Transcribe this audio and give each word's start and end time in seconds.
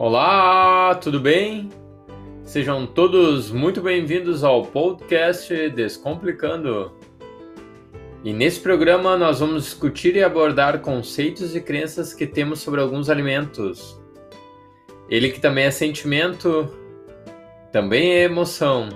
Olá, 0.00 0.94
tudo 0.94 1.18
bem? 1.18 1.70
Sejam 2.44 2.86
todos 2.86 3.50
muito 3.50 3.80
bem-vindos 3.80 4.44
ao 4.44 4.64
podcast 4.64 5.70
Descomplicando. 5.70 6.92
E 8.22 8.32
nesse 8.32 8.60
programa 8.60 9.16
nós 9.16 9.40
vamos 9.40 9.64
discutir 9.64 10.14
e 10.14 10.22
abordar 10.22 10.82
conceitos 10.82 11.56
e 11.56 11.60
crenças 11.60 12.14
que 12.14 12.28
temos 12.28 12.60
sobre 12.60 12.80
alguns 12.80 13.10
alimentos. 13.10 14.00
Ele 15.10 15.30
que 15.30 15.40
também 15.40 15.64
é 15.64 15.70
sentimento, 15.72 16.72
também 17.72 18.12
é 18.12 18.22
emoção. 18.22 18.90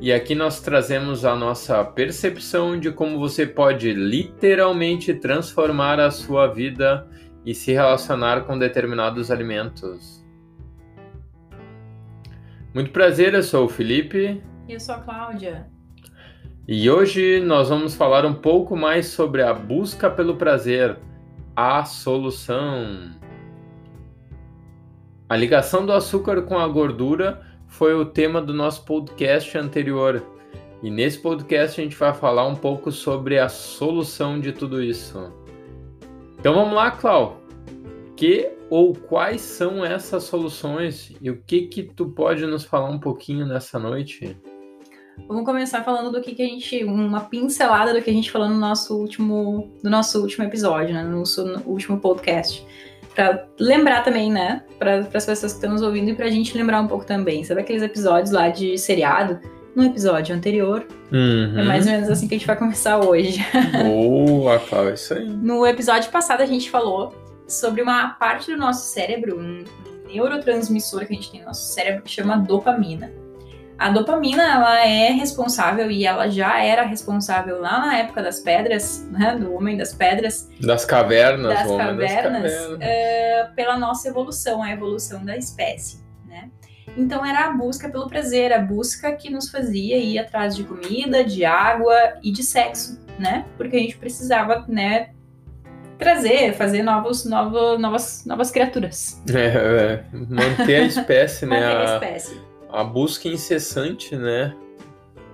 E 0.00 0.12
aqui 0.12 0.36
nós 0.36 0.60
trazemos 0.60 1.24
a 1.24 1.34
nossa 1.34 1.82
percepção 1.82 2.78
de 2.78 2.92
como 2.92 3.18
você 3.18 3.44
pode 3.44 3.92
literalmente 3.92 5.12
transformar 5.12 5.98
a 5.98 6.12
sua 6.12 6.46
vida 6.46 7.04
e 7.44 7.54
se 7.54 7.72
relacionar 7.72 8.42
com 8.42 8.58
determinados 8.58 9.30
alimentos. 9.30 10.24
Muito 12.72 12.90
prazer, 12.90 13.34
eu 13.34 13.42
sou 13.42 13.66
o 13.66 13.68
Felipe. 13.68 14.42
E 14.68 14.72
eu 14.72 14.80
sou 14.80 14.94
a 14.96 14.98
Cláudia. 14.98 15.66
E 16.66 16.90
hoje 16.90 17.40
nós 17.40 17.68
vamos 17.68 17.94
falar 17.94 18.24
um 18.24 18.34
pouco 18.34 18.74
mais 18.74 19.06
sobre 19.06 19.42
a 19.42 19.52
busca 19.52 20.10
pelo 20.10 20.36
prazer, 20.36 20.98
a 21.54 21.84
solução. 21.84 23.12
A 25.28 25.36
ligação 25.36 25.84
do 25.84 25.92
açúcar 25.92 26.42
com 26.42 26.58
a 26.58 26.66
gordura 26.66 27.42
foi 27.68 27.94
o 27.94 28.06
tema 28.06 28.40
do 28.40 28.54
nosso 28.54 28.84
podcast 28.84 29.56
anterior. 29.58 30.24
E 30.82 30.90
nesse 30.90 31.18
podcast 31.18 31.80
a 31.80 31.84
gente 31.84 31.96
vai 31.96 32.14
falar 32.14 32.46
um 32.46 32.56
pouco 32.56 32.90
sobre 32.90 33.38
a 33.38 33.48
solução 33.48 34.40
de 34.40 34.52
tudo 34.52 34.82
isso. 34.82 35.43
Então 36.44 36.52
vamos 36.52 36.74
lá, 36.74 36.90
Clau. 36.90 37.40
Que 38.14 38.50
ou 38.68 38.92
quais 38.92 39.40
são 39.40 39.82
essas 39.82 40.24
soluções 40.24 41.10
e 41.18 41.30
o 41.30 41.40
que 41.40 41.68
que 41.68 41.82
tu 41.82 42.10
pode 42.10 42.44
nos 42.44 42.66
falar 42.66 42.90
um 42.90 42.98
pouquinho 42.98 43.46
nessa 43.46 43.78
noite? 43.78 44.36
Vamos 45.26 45.46
começar 45.46 45.82
falando 45.82 46.12
do 46.12 46.20
que, 46.20 46.34
que 46.34 46.42
a 46.42 46.46
gente, 46.46 46.84
uma 46.84 47.20
pincelada 47.20 47.94
do 47.94 48.02
que 48.02 48.10
a 48.10 48.12
gente 48.12 48.30
falou 48.30 48.46
no 48.46 48.58
nosso 48.58 48.94
último, 48.94 49.72
no 49.82 49.88
nosso 49.88 50.20
último 50.20 50.44
episódio, 50.44 50.92
né, 50.92 51.02
no 51.02 51.20
nosso 51.20 51.46
no 51.46 51.62
último 51.64 51.98
podcast, 51.98 52.62
para 53.14 53.48
lembrar 53.58 54.04
também, 54.04 54.30
né, 54.30 54.64
para 54.78 54.98
as 54.98 55.24
pessoas 55.24 55.40
que 55.40 55.46
estão 55.46 55.70
nos 55.70 55.80
ouvindo 55.80 56.10
e 56.10 56.14
para 56.14 56.26
a 56.26 56.30
gente 56.30 56.54
lembrar 56.54 56.82
um 56.82 56.86
pouco 56.86 57.06
também. 57.06 57.42
Sabe 57.42 57.62
aqueles 57.62 57.82
episódios 57.82 58.32
lá 58.32 58.50
de 58.50 58.76
seriado? 58.76 59.40
No 59.74 59.84
episódio 59.84 60.34
anterior. 60.34 60.86
Uhum. 61.12 61.58
É 61.58 61.64
mais 61.64 61.86
ou 61.86 61.92
menos 61.92 62.08
assim 62.08 62.28
que 62.28 62.34
a 62.34 62.38
gente 62.38 62.46
vai 62.46 62.56
começar 62.56 62.98
hoje. 62.98 63.44
Boa, 63.84 64.58
Cláudia, 64.58 64.90
é 64.90 64.94
isso 64.94 65.14
aí. 65.14 65.28
No 65.28 65.66
episódio 65.66 66.10
passado 66.10 66.40
a 66.40 66.46
gente 66.46 66.70
falou 66.70 67.14
sobre 67.46 67.82
uma 67.82 68.10
parte 68.10 68.50
do 68.50 68.56
nosso 68.56 68.86
cérebro, 68.92 69.38
um 69.38 69.64
neurotransmissor 70.06 71.06
que 71.06 71.12
a 71.12 71.16
gente 71.16 71.30
tem 71.30 71.40
no 71.40 71.46
nosso 71.46 71.72
cérebro 71.72 72.02
que 72.02 72.10
chama 72.10 72.36
dopamina. 72.36 73.12
A 73.76 73.90
dopamina, 73.90 74.42
ela 74.44 74.86
é 74.86 75.10
responsável 75.10 75.90
e 75.90 76.06
ela 76.06 76.28
já 76.28 76.62
era 76.62 76.84
responsável 76.84 77.60
lá 77.60 77.80
na 77.80 77.98
época 77.98 78.22
das 78.22 78.38
pedras, 78.38 79.04
né, 79.10 79.36
do 79.36 79.52
homem 79.52 79.76
das 79.76 79.92
pedras. 79.92 80.48
Das 80.60 80.84
cavernas, 80.84 81.52
das 81.52 81.66
cavernas, 81.66 81.98
das 81.98 82.14
cavernas. 82.22 82.52
Uh, 82.74 83.54
pela 83.56 83.76
nossa 83.76 84.08
evolução, 84.08 84.62
a 84.62 84.70
evolução 84.70 85.24
da 85.24 85.36
espécie? 85.36 86.03
Então 86.96 87.24
era 87.24 87.46
a 87.46 87.52
busca 87.52 87.88
pelo 87.88 88.08
prazer, 88.08 88.52
a 88.52 88.58
busca 88.58 89.12
que 89.12 89.30
nos 89.30 89.50
fazia 89.50 89.96
ir 89.96 90.18
atrás 90.18 90.54
de 90.54 90.64
comida, 90.64 91.24
de 91.24 91.44
água 91.44 91.94
e 92.22 92.30
de 92.30 92.42
sexo, 92.42 93.00
né? 93.18 93.44
Porque 93.56 93.76
a 93.76 93.80
gente 93.80 93.96
precisava, 93.96 94.64
né, 94.68 95.10
trazer, 95.98 96.54
fazer 96.54 96.82
novos, 96.82 97.24
novos, 97.24 97.80
novas, 97.80 98.24
novas 98.26 98.50
criaturas. 98.50 99.20
É, 99.32 99.46
é, 99.46 100.04
manter 100.12 100.76
a 100.76 100.84
espécie, 100.86 101.46
né? 101.46 101.60
Manter 101.60 101.76
a 101.76 101.80
A, 101.80 101.94
espécie. 101.94 102.40
a 102.70 102.84
busca 102.84 103.28
incessante, 103.28 104.16
né? 104.16 104.54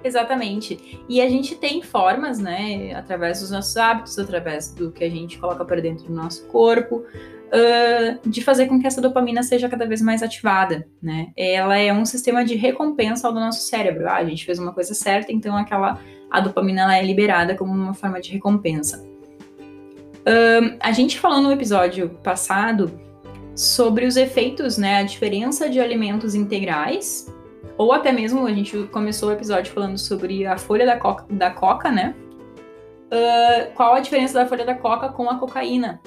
Exatamente. 0.03 1.03
E 1.09 1.21
a 1.21 1.29
gente 1.29 1.55
tem 1.57 1.83
formas, 1.83 2.39
né, 2.39 2.95
através 2.95 3.41
dos 3.41 3.51
nossos 3.51 3.77
hábitos, 3.77 4.19
através 4.19 4.73
do 4.73 4.91
que 4.91 5.05
a 5.05 5.11
gente 5.11 5.39
coloca 5.39 5.65
para 5.65 5.81
dentro 5.81 6.07
do 6.07 6.15
nosso 6.15 6.47
corpo, 6.47 7.05
uh, 7.51 8.29
de 8.29 8.43
fazer 8.43 8.67
com 8.67 8.81
que 8.81 8.87
essa 8.87 9.01
dopamina 9.01 9.43
seja 9.43 9.69
cada 9.69 9.87
vez 9.87 10.01
mais 10.01 10.23
ativada, 10.23 10.87
né? 11.03 11.29
Ela 11.37 11.77
é 11.79 11.93
um 11.93 12.05
sistema 12.05 12.45
de 12.45 12.55
recompensa 12.55 13.31
do 13.31 13.41
nosso 13.41 13.63
cérebro. 13.63 14.09
Ah, 14.09 14.17
a 14.17 14.25
gente 14.25 14.45
fez 14.45 14.59
uma 14.59 14.73
coisa 14.73 14.95
certa, 14.95 15.33
então 15.33 15.57
aquela 15.57 16.01
a 16.31 16.41
dopamina 16.41 16.83
ela 16.83 16.97
é 16.97 17.03
liberada 17.03 17.57
como 17.57 17.73
uma 17.73 17.93
forma 17.93 18.21
de 18.21 18.31
recompensa. 18.33 19.05
Uh, 20.21 20.77
a 20.79 20.93
gente 20.93 21.19
falou 21.19 21.41
no 21.41 21.51
episódio 21.51 22.11
passado 22.23 23.01
sobre 23.57 24.07
os 24.07 24.17
efeitos, 24.17 24.79
né, 24.79 24.99
a 24.99 25.03
diferença 25.03 25.69
de 25.69 25.81
alimentos 25.81 26.35
integrais 26.35 27.27
ou 27.81 27.93
até 27.93 28.13
mesmo 28.13 28.47
a 28.47 28.53
gente 28.53 28.77
começou 28.89 29.31
o 29.31 29.33
episódio 29.33 29.73
falando 29.73 29.97
sobre 29.97 30.47
a 30.47 30.59
folha 30.59 30.85
da 30.85 30.99
coca, 30.99 31.25
da 31.31 31.51
coca 31.51 31.91
né? 31.91 32.15
Uh, 33.07 33.73
qual 33.75 33.95
a 33.95 34.01
diferença 34.01 34.35
da 34.35 34.47
folha 34.47 34.67
da 34.67 34.75
coca 34.75 35.09
com 35.09 35.31
a 35.31 35.39
cocaína? 35.39 35.99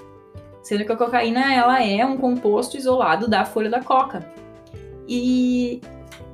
Sendo 0.63 0.85
que 0.85 0.91
a 0.91 0.95
cocaína 0.95 1.53
ela 1.53 1.83
é 1.83 2.03
um 2.05 2.17
composto 2.17 2.77
isolado 2.77 3.27
da 3.27 3.45
folha 3.45 3.69
da 3.69 3.83
coca. 3.83 4.25
E 5.07 5.81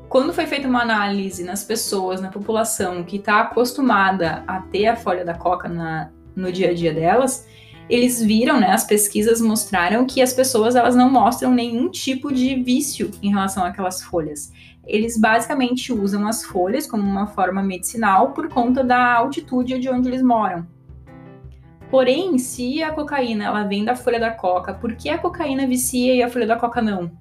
quando 0.07 0.31
foi 0.31 0.45
feita 0.45 0.67
uma 0.67 0.84
análise 0.84 1.44
nas 1.44 1.63
pessoas, 1.63 2.22
na 2.22 2.29
população 2.29 3.03
que 3.03 3.17
está 3.17 3.41
acostumada 3.41 4.44
a 4.47 4.62
ter 4.62 4.88
a 4.88 4.95
folha 4.95 5.25
da 5.25 5.34
coca 5.34 5.67
na, 5.67 6.12
no 6.35 6.51
dia 6.51 6.69
a 6.69 6.73
dia 6.73 6.94
delas, 6.94 7.47
eles 7.90 8.22
viram, 8.22 8.59
né, 8.59 8.72
as 8.72 8.84
pesquisas 8.85 9.41
mostraram 9.41 10.06
que 10.06 10.22
as 10.22 10.31
pessoas 10.31 10.75
elas 10.75 10.96
não 10.96 11.09
mostram 11.09 11.51
nenhum 11.51 11.90
tipo 11.90 12.31
de 12.31 12.56
vício 12.56 13.09
em 13.22 13.31
relação 13.31 13.66
àquelas 13.66 14.03
folhas 14.03 14.53
eles 14.90 15.17
basicamente 15.17 15.94
usam 15.94 16.28
as 16.28 16.44
folhas 16.44 16.88
como 16.88 17.03
uma 17.03 17.28
forma 17.28 17.61
medicinal 17.61 18.31
por 18.31 18.50
conta 18.50 18.84
da 18.84 19.13
altitude 19.13 19.78
de 19.78 19.88
onde 19.88 20.09
eles 20.09 20.23
moram. 20.23 20.67
Porém, 21.89 22.38
se 22.38 22.83
a 22.83 22.91
cocaína 22.91 23.45
ela 23.45 23.63
vem 23.63 23.83
da 23.83 23.95
folha 23.95 24.19
da 24.19 24.31
coca, 24.31 24.73
por 24.73 24.95
que 24.95 25.09
a 25.09 25.17
cocaína 25.17 25.66
vicia 25.66 26.13
e 26.13 26.22
a 26.22 26.29
folha 26.29 26.45
da 26.45 26.55
coca 26.55 26.81
não? 26.81 27.11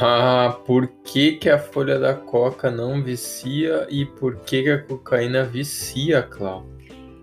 Ah, 0.00 0.58
por 0.66 0.88
que, 1.04 1.32
que 1.32 1.48
a 1.48 1.58
folha 1.58 1.98
da 1.98 2.14
coca 2.14 2.70
não 2.70 3.02
vicia 3.02 3.86
e 3.88 4.04
por 4.04 4.36
que, 4.40 4.62
que 4.62 4.70
a 4.70 4.82
cocaína 4.82 5.44
vicia, 5.44 6.22
Clau? 6.22 6.66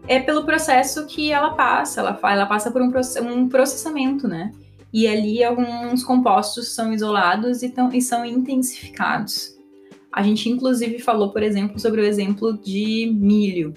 É 0.07 0.19
pelo 0.19 0.45
processo 0.45 1.05
que 1.05 1.31
ela 1.31 1.51
passa, 1.51 1.99
ela, 1.99 2.19
ela 2.23 2.45
passa 2.45 2.71
por 2.71 2.81
um, 2.81 2.91
um 3.23 3.49
processamento, 3.49 4.27
né? 4.27 4.51
E 4.93 5.07
ali 5.07 5.43
alguns 5.43 6.03
compostos 6.03 6.73
são 6.73 6.93
isolados 6.93 7.61
e, 7.61 7.69
tão, 7.69 7.91
e 7.91 8.01
são 8.01 8.25
intensificados. 8.25 9.53
A 10.11 10.23
gente 10.23 10.49
inclusive 10.49 10.99
falou, 10.99 11.31
por 11.31 11.43
exemplo, 11.43 11.77
sobre 11.77 12.01
o 12.01 12.05
exemplo 12.05 12.57
de 12.57 13.11
milho. 13.13 13.73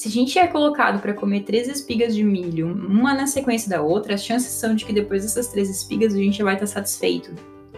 Se 0.00 0.08
a 0.08 0.10
gente 0.10 0.38
é 0.38 0.46
colocado 0.46 0.98
para 1.02 1.12
comer 1.12 1.42
três 1.42 1.68
espigas 1.68 2.14
de 2.14 2.24
milho, 2.24 2.68
uma 2.68 3.12
na 3.12 3.26
sequência 3.26 3.68
da 3.68 3.82
outra, 3.82 4.14
as 4.14 4.24
chances 4.24 4.50
são 4.50 4.74
de 4.74 4.86
que 4.86 4.94
depois 4.94 5.24
dessas 5.24 5.48
três 5.48 5.68
espigas 5.68 6.14
a 6.14 6.16
gente 6.16 6.38
já 6.38 6.44
vai 6.44 6.54
estar 6.54 6.66
satisfeito. 6.66 7.34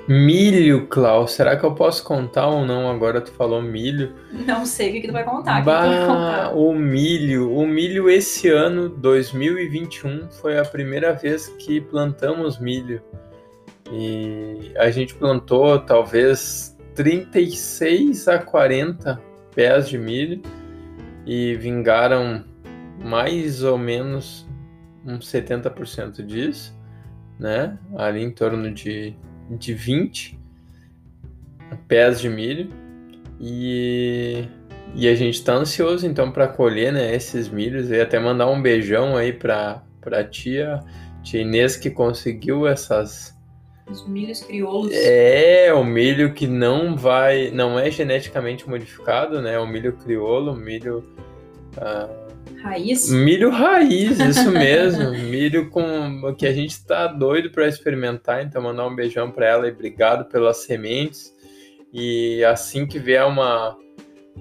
Milho, 0.07 0.87
Klaus, 0.87 1.33
será 1.33 1.57
que 1.57 1.65
eu 1.65 1.75
posso 1.75 2.05
contar 2.05 2.47
ou 2.47 2.65
não? 2.65 2.89
Agora 2.89 3.21
tu 3.21 3.33
falou 3.33 3.61
milho. 3.61 4.15
Não 4.47 4.65
sei 4.65 4.91
o 4.91 4.93
que, 4.93 5.01
que 5.01 5.09
tu 5.09 5.13
vai 5.13 5.25
contar. 5.25 5.65
Bah, 5.65 5.81
o 5.81 5.83
que 5.83 5.97
tu 5.97 5.99
vai 5.99 6.07
contar? 6.07 6.55
o 6.55 6.73
milho. 6.73 7.53
O 7.53 7.67
milho 7.67 8.09
esse 8.09 8.49
ano, 8.49 8.89
2021, 8.89 10.31
foi 10.31 10.57
a 10.57 10.65
primeira 10.65 11.13
vez 11.15 11.49
que 11.49 11.81
plantamos 11.81 12.57
milho. 12.57 13.03
E 13.91 14.71
a 14.77 14.93
gente 14.93 15.13
plantou 15.17 15.77
talvez 15.81 16.79
36 16.95 18.29
a 18.29 18.39
40 18.39 19.21
pés 19.57 19.89
de 19.89 19.99
milho 19.99 20.41
e 21.27 21.55
vingaram 21.57 22.45
mais 23.03 23.63
ou 23.63 23.79
menos 23.79 24.47
uns 25.05 25.31
70% 25.31 26.25
disso, 26.25 26.77
né? 27.39 27.79
Ali 27.97 28.23
em 28.23 28.31
torno 28.31 28.73
de, 28.73 29.15
de 29.51 29.75
20 29.75 30.39
pés 31.89 32.21
de 32.21 32.29
milho. 32.29 32.71
E, 33.41 34.45
e 34.95 35.09
a 35.09 35.15
gente 35.15 35.35
está 35.35 35.55
ansioso 35.55 36.07
então 36.07 36.31
para 36.31 36.47
colher 36.47 36.93
né, 36.93 37.15
esses 37.15 37.49
milhos 37.49 37.91
e 37.91 38.01
até 38.01 38.19
mandar 38.19 38.49
um 38.49 38.63
beijão 38.63 39.17
aí 39.17 39.33
para 39.33 39.83
a 40.07 40.25
tia, 40.25 40.81
tia 41.23 41.41
Inês 41.41 41.77
que 41.77 41.91
conseguiu 41.91 42.69
essas 42.69 43.37
os 43.93 44.09
milhos 44.09 44.41
crioulos. 44.41 44.93
é, 44.93 45.73
o 45.73 45.85
milho 45.85 46.33
que 46.33 46.47
não 46.47 46.97
vai, 46.97 47.51
não 47.51 47.79
é 47.79 47.91
geneticamente 47.91 48.69
modificado, 48.69 49.41
né? 49.41 49.59
O 49.59 49.67
milho 49.67 49.93
crioulo, 49.93 50.57
milho 50.57 51.05
ah, 51.77 52.09
Raiz. 52.63 53.11
milho 53.11 53.51
raiz, 53.51 54.19
isso 54.19 54.51
mesmo, 54.53 55.11
milho 55.13 55.69
com 55.71 56.35
que 56.35 56.47
a 56.47 56.53
gente 56.53 56.85
tá 56.85 57.07
doido 57.07 57.51
para 57.51 57.69
experimentar, 57.69 58.43
então 58.43 58.63
mandar 58.63 58.87
um 58.87 58.95
beijão 58.95 59.31
para 59.31 59.47
ela 59.47 59.69
e 59.69 59.73
obrigado 59.73 60.25
pelas 60.27 60.59
sementes. 60.59 61.33
E 61.93 62.43
assim 62.45 62.87
que 62.87 62.99
vier 62.99 63.25
uma 63.27 63.77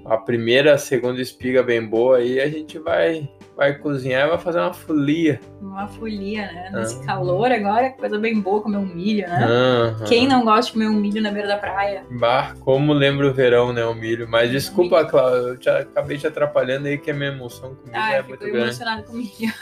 a 0.06 0.18
primeira, 0.18 0.74
a 0.74 0.78
segunda 0.78 1.22
espiga 1.22 1.62
bem 1.62 1.86
boa, 1.86 2.18
aí 2.18 2.40
a 2.40 2.50
gente 2.50 2.80
vai 2.80 3.30
vai 3.56 3.78
cozinhar 3.78 4.26
e 4.26 4.30
vai 4.30 4.40
fazer 4.40 4.60
uma 4.60 4.74
folia. 4.74 5.40
Uma 5.62 5.88
folia, 5.88 6.52
né? 6.52 6.72
Nesse 6.74 7.00
ah. 7.02 7.06
calor 7.06 7.52
agora, 7.52 7.92
coisa 7.92 8.18
bem 8.18 8.40
boa 8.40 8.62
comer 8.62 8.78
um 8.78 8.86
milho, 8.86 9.28
né? 9.28 9.46
Ah. 9.48 10.04
Quem 10.06 10.28
não 10.28 10.44
gosta 10.44 10.68
de 10.68 10.72
comer 10.74 10.88
um 10.88 11.00
milho 11.00 11.22
na 11.22 11.30
beira 11.30 11.48
da 11.48 11.58
praia? 11.58 12.04
Bah, 12.10 12.56
como 12.62 12.92
lembra 12.92 13.28
o 13.28 13.34
verão, 13.34 13.72
né? 13.72 13.86
O 13.86 13.94
milho. 13.94 14.28
Mas 14.28 14.50
desculpa, 14.50 15.06
Cláudia, 15.06 15.50
eu 15.50 15.58
te, 15.58 15.70
acabei 15.70 16.18
te 16.18 16.26
atrapalhando 16.26 16.88
aí 16.88 16.98
que 16.98 17.12
a 17.12 17.14
minha 17.14 17.30
emoção 17.30 17.76
com 17.76 17.84
milho 17.84 17.94
ah, 17.94 18.14
é 18.14 18.22
muito 18.24 18.40
grande. 18.40 18.58
emocionada 18.58 19.04
com 19.04 19.14
milho. 19.14 19.54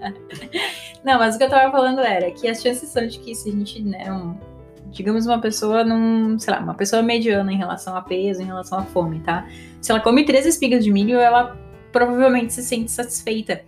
não, 1.04 1.18
mas 1.18 1.34
o 1.34 1.38
que 1.38 1.44
eu 1.44 1.50
tava 1.50 1.70
falando 1.70 2.00
era 2.00 2.30
que 2.30 2.48
as 2.48 2.62
chances 2.62 2.88
são 2.88 3.06
de 3.06 3.18
que 3.18 3.34
se 3.34 3.50
a 3.50 3.52
gente, 3.52 3.82
né, 3.82 4.10
um, 4.10 4.34
digamos 4.90 5.26
uma 5.26 5.40
pessoa 5.40 5.84
num, 5.84 6.38
sei 6.38 6.52
lá, 6.52 6.60
uma 6.60 6.74
pessoa 6.74 7.02
mediana 7.02 7.52
em 7.52 7.56
relação 7.56 7.96
a 7.96 8.02
peso, 8.02 8.42
em 8.42 8.46
relação 8.46 8.78
à 8.78 8.82
fome, 8.82 9.20
tá? 9.20 9.46
Se 9.80 9.90
ela 9.90 10.00
come 10.00 10.24
três 10.24 10.46
espigas 10.46 10.84
de 10.84 10.92
milho, 10.92 11.18
ela 11.18 11.56
provavelmente 11.92 12.52
se 12.52 12.62
sente 12.62 12.90
satisfeita. 12.90 13.62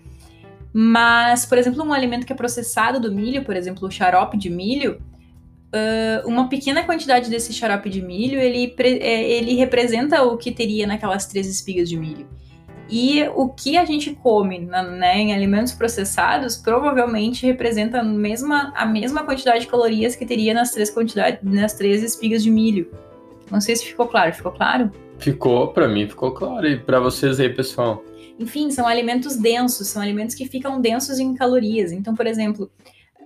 Mas, 0.73 1.45
por 1.45 1.59
exemplo, 1.59 1.85
um 1.85 1.93
alimento 1.93 2.27
que 2.27 2.33
é 2.33 2.37
processado 2.37 2.99
do 2.99 3.13
milho, 3.13 3.45
por 3.45 3.55
exemplo, 3.55 3.87
o 3.87 3.91
xarope 3.91 4.39
de 4.39 4.49
milho, 4.49 5.01
uh, 5.73 6.27
uma 6.27 6.49
pequena 6.49 6.83
quantidade 6.85 7.29
desse 7.29 7.53
xarope 7.53 7.91
de 7.91 8.01
milho, 8.01 8.41
ele, 8.41 8.75
é, 8.79 9.31
ele 9.31 9.55
representa 9.55 10.23
o 10.23 10.37
que 10.37 10.51
teria 10.51 10.87
naquelas 10.87 11.27
três 11.27 11.47
espigas 11.47 11.89
de 11.89 11.97
milho. 11.97 12.27
E 12.89 13.23
o 13.35 13.49
que 13.49 13.77
a 13.77 13.85
gente 13.85 14.15
come 14.15 14.59
né, 14.59 15.19
em 15.19 15.35
alimentos 15.35 15.73
processados 15.73 16.57
provavelmente 16.57 17.47
representa 17.47 18.01
a 18.01 18.03
mesma, 18.03 18.73
a 18.77 18.85
mesma 18.85 19.25
quantidade 19.25 19.61
de 19.61 19.67
calorias 19.67 20.15
que 20.15 20.27
teria 20.27 20.53
nas 20.53 20.71
três, 20.71 20.91
quantidade, 20.91 21.39
nas 21.43 21.75
três 21.75 22.03
espigas 22.03 22.43
de 22.43 22.51
milho. 22.51 22.91
Não 23.51 23.61
sei 23.61 23.77
se 23.77 23.87
ficou 23.87 24.07
claro. 24.07 24.33
Ficou 24.33 24.53
claro? 24.53 24.91
Ficou, 25.19 25.69
para 25.69 25.89
mim 25.89 26.09
ficou 26.09 26.33
claro. 26.33 26.67
E 26.67 26.79
para 26.79 27.01
vocês 27.01 27.39
aí, 27.39 27.49
pessoal? 27.49 28.03
Enfim, 28.39 28.71
são 28.71 28.87
alimentos 28.87 29.37
densos, 29.37 29.89
são 29.89 30.03
alimentos 30.03 30.35
que 30.35 30.47
ficam 30.47 30.81
densos 30.81 31.19
em 31.19 31.35
calorias. 31.35 31.93
Então, 31.93 32.15
por 32.15 32.27
exemplo, 32.27 32.71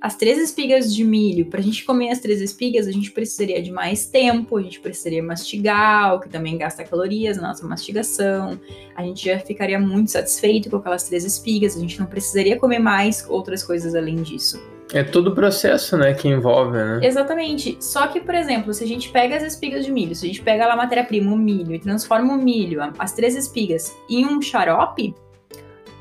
as 0.07 0.15
três 0.15 0.39
espigas 0.39 0.95
de 0.95 1.03
milho, 1.03 1.47
para 1.47 1.59
a 1.59 1.63
gente 1.63 1.85
comer 1.85 2.11
as 2.11 2.21
três 2.21 2.41
espigas, 2.41 2.87
a 2.87 2.93
gente 2.93 3.11
precisaria 3.11 3.61
de 3.61 3.73
mais 3.73 4.07
tempo, 4.07 4.57
a 4.57 4.63
gente 4.63 4.79
precisaria 4.79 5.21
mastigar, 5.21 6.15
o 6.15 6.21
que 6.21 6.29
também 6.29 6.57
gasta 6.57 6.85
calorias 6.85 7.37
na 7.39 7.49
nossa 7.49 7.67
mastigação. 7.67 8.57
A 8.95 9.03
gente 9.03 9.25
já 9.25 9.37
ficaria 9.41 9.81
muito 9.81 10.13
satisfeito 10.13 10.71
com 10.71 10.77
aquelas 10.77 11.03
três 11.03 11.25
espigas, 11.25 11.77
a 11.77 11.81
gente 11.81 11.99
não 11.99 12.07
precisaria 12.07 12.57
comer 12.57 12.79
mais 12.79 13.27
outras 13.29 13.65
coisas 13.65 13.97
além 13.97 14.23
disso. 14.23 14.63
É 14.93 15.03
todo 15.03 15.31
o 15.31 15.35
processo, 15.35 15.97
né, 15.97 16.15
que 16.15 16.29
envolve, 16.29 16.79
né? 16.79 17.01
Exatamente. 17.03 17.77
Só 17.81 18.07
que, 18.07 18.21
por 18.21 18.37
exemplo, 18.37 18.73
se 18.73 18.85
a 18.85 18.87
gente 18.87 19.09
pega 19.11 19.37
as 19.37 19.43
espigas 19.43 19.85
de 19.85 19.91
milho, 19.91 20.15
se 20.15 20.25
a 20.25 20.29
gente 20.29 20.41
pega 20.41 20.73
a 20.73 20.77
matéria-prima, 20.77 21.33
o 21.33 21.37
milho, 21.37 21.75
e 21.75 21.81
transforma 21.81 22.33
o 22.33 22.39
milho, 22.39 22.81
as 22.97 23.13
três 23.13 23.35
espigas, 23.35 23.93
em 24.09 24.25
um 24.25 24.41
xarope, 24.41 25.13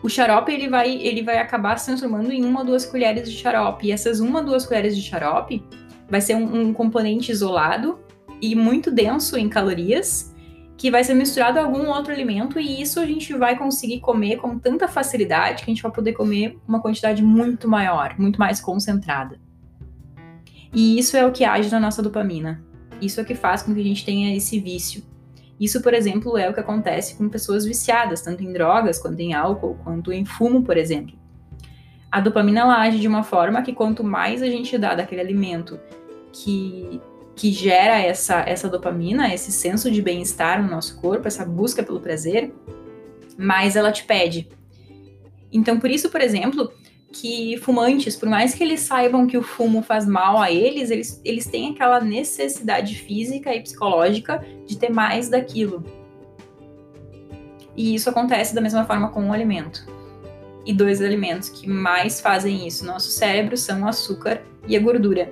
o 0.05 0.09
xarope 0.09 0.51
ele 0.51 0.69
vai, 0.69 0.91
ele 0.97 1.23
vai 1.23 1.39
acabar 1.39 1.79
se 1.79 1.87
transformando 1.87 2.31
em 2.31 2.45
uma 2.45 2.59
ou 2.59 2.65
duas 2.67 2.85
colheres 2.85 3.27
de 3.27 3.35
xarope. 3.35 3.87
E 3.87 3.91
essas 3.91 4.19
uma 4.19 4.37
ou 4.37 4.45
duas 4.45 4.63
colheres 4.63 4.95
de 4.95 5.01
xarope 5.01 5.63
vai 6.07 6.21
ser 6.21 6.35
um, 6.35 6.67
um 6.67 6.73
componente 6.73 7.31
isolado 7.31 7.97
e 8.39 8.53
muito 8.53 8.91
denso 8.91 9.35
em 9.35 9.49
calorias, 9.49 10.31
que 10.77 10.91
vai 10.91 11.03
ser 11.03 11.15
misturado 11.15 11.57
a 11.57 11.63
algum 11.63 11.87
outro 11.87 12.13
alimento 12.13 12.59
e 12.59 12.79
isso 12.79 12.99
a 12.99 13.05
gente 13.07 13.33
vai 13.33 13.57
conseguir 13.57 13.99
comer 13.99 14.35
com 14.37 14.59
tanta 14.59 14.87
facilidade 14.87 15.63
que 15.63 15.71
a 15.71 15.73
gente 15.73 15.81
vai 15.81 15.91
poder 15.91 16.13
comer 16.13 16.55
uma 16.67 16.79
quantidade 16.79 17.23
muito 17.23 17.67
maior, 17.67 18.13
muito 18.19 18.37
mais 18.37 18.61
concentrada. 18.61 19.39
E 20.71 20.99
isso 20.99 21.17
é 21.17 21.25
o 21.25 21.31
que 21.31 21.43
age 21.43 21.71
na 21.71 21.79
nossa 21.79 22.03
dopamina. 22.03 22.63
Isso 23.01 23.19
é 23.19 23.23
o 23.23 23.25
que 23.25 23.33
faz 23.33 23.63
com 23.63 23.73
que 23.73 23.79
a 23.79 23.83
gente 23.83 24.05
tenha 24.05 24.35
esse 24.35 24.59
vício. 24.59 25.03
Isso, 25.59 25.81
por 25.81 25.93
exemplo, 25.93 26.37
é 26.37 26.49
o 26.49 26.53
que 26.53 26.59
acontece 26.59 27.15
com 27.15 27.29
pessoas 27.29 27.65
viciadas, 27.65 28.21
tanto 28.21 28.43
em 28.43 28.51
drogas, 28.51 28.99
quanto 28.99 29.19
em 29.19 29.33
álcool, 29.33 29.77
quanto 29.83 30.11
em 30.11 30.25
fumo, 30.25 30.63
por 30.63 30.77
exemplo. 30.77 31.17
A 32.11 32.19
dopamina 32.19 32.61
ela 32.61 32.81
age 32.81 32.99
de 32.99 33.07
uma 33.07 33.23
forma 33.23 33.61
que 33.61 33.73
quanto 33.73 34.03
mais 34.03 34.41
a 34.41 34.47
gente 34.47 34.77
dá 34.77 34.95
daquele 34.95 35.21
alimento 35.21 35.79
que 36.31 37.01
que 37.35 37.51
gera 37.51 37.99
essa, 37.99 38.39
essa 38.47 38.69
dopamina, 38.69 39.33
esse 39.33 39.51
senso 39.51 39.91
de 39.91 40.01
bem-estar 40.01 40.63
no 40.63 40.69
nosso 40.69 40.99
corpo, 41.01 41.27
essa 41.27 41.45
busca 41.45 41.83
pelo 41.83 41.99
prazer, 41.99 42.53
mais 43.37 43.75
ela 43.75 43.91
te 43.91 44.05
pede. 44.05 44.47
Então, 45.51 45.79
por 45.79 45.89
isso, 45.89 46.09
por 46.09 46.21
exemplo, 46.21 46.71
que 47.15 47.57
fumantes, 47.57 48.17
por 48.17 48.27
mais 48.27 48.53
que 48.53 48.61
eles 48.61 48.81
saibam 48.81 49.25
que 49.25 49.37
o 49.37 49.41
fumo 49.41 49.81
faz 49.81 50.05
mal 50.05 50.37
a 50.37 50.51
eles, 50.51 50.91
eles, 50.91 51.21
eles 51.23 51.45
têm 51.45 51.71
aquela 51.71 52.01
necessidade 52.01 52.95
física 52.95 53.55
e 53.55 53.61
psicológica 53.61 54.45
de 54.65 54.77
ter 54.77 54.89
mais 54.91 55.29
daquilo. 55.29 55.81
E 57.73 57.95
isso 57.95 58.09
acontece 58.09 58.53
da 58.53 58.59
mesma 58.59 58.83
forma 58.83 59.09
com 59.09 59.29
o 59.29 59.33
alimento. 59.33 59.87
E 60.65 60.73
dois 60.73 61.01
alimentos 61.01 61.47
que 61.47 61.69
mais 61.69 62.19
fazem 62.19 62.67
isso 62.67 62.85
no 62.85 62.91
nosso 62.91 63.09
cérebro 63.09 63.55
são 63.55 63.83
o 63.83 63.87
açúcar 63.87 64.41
e 64.67 64.75
a 64.75 64.79
gordura 64.79 65.31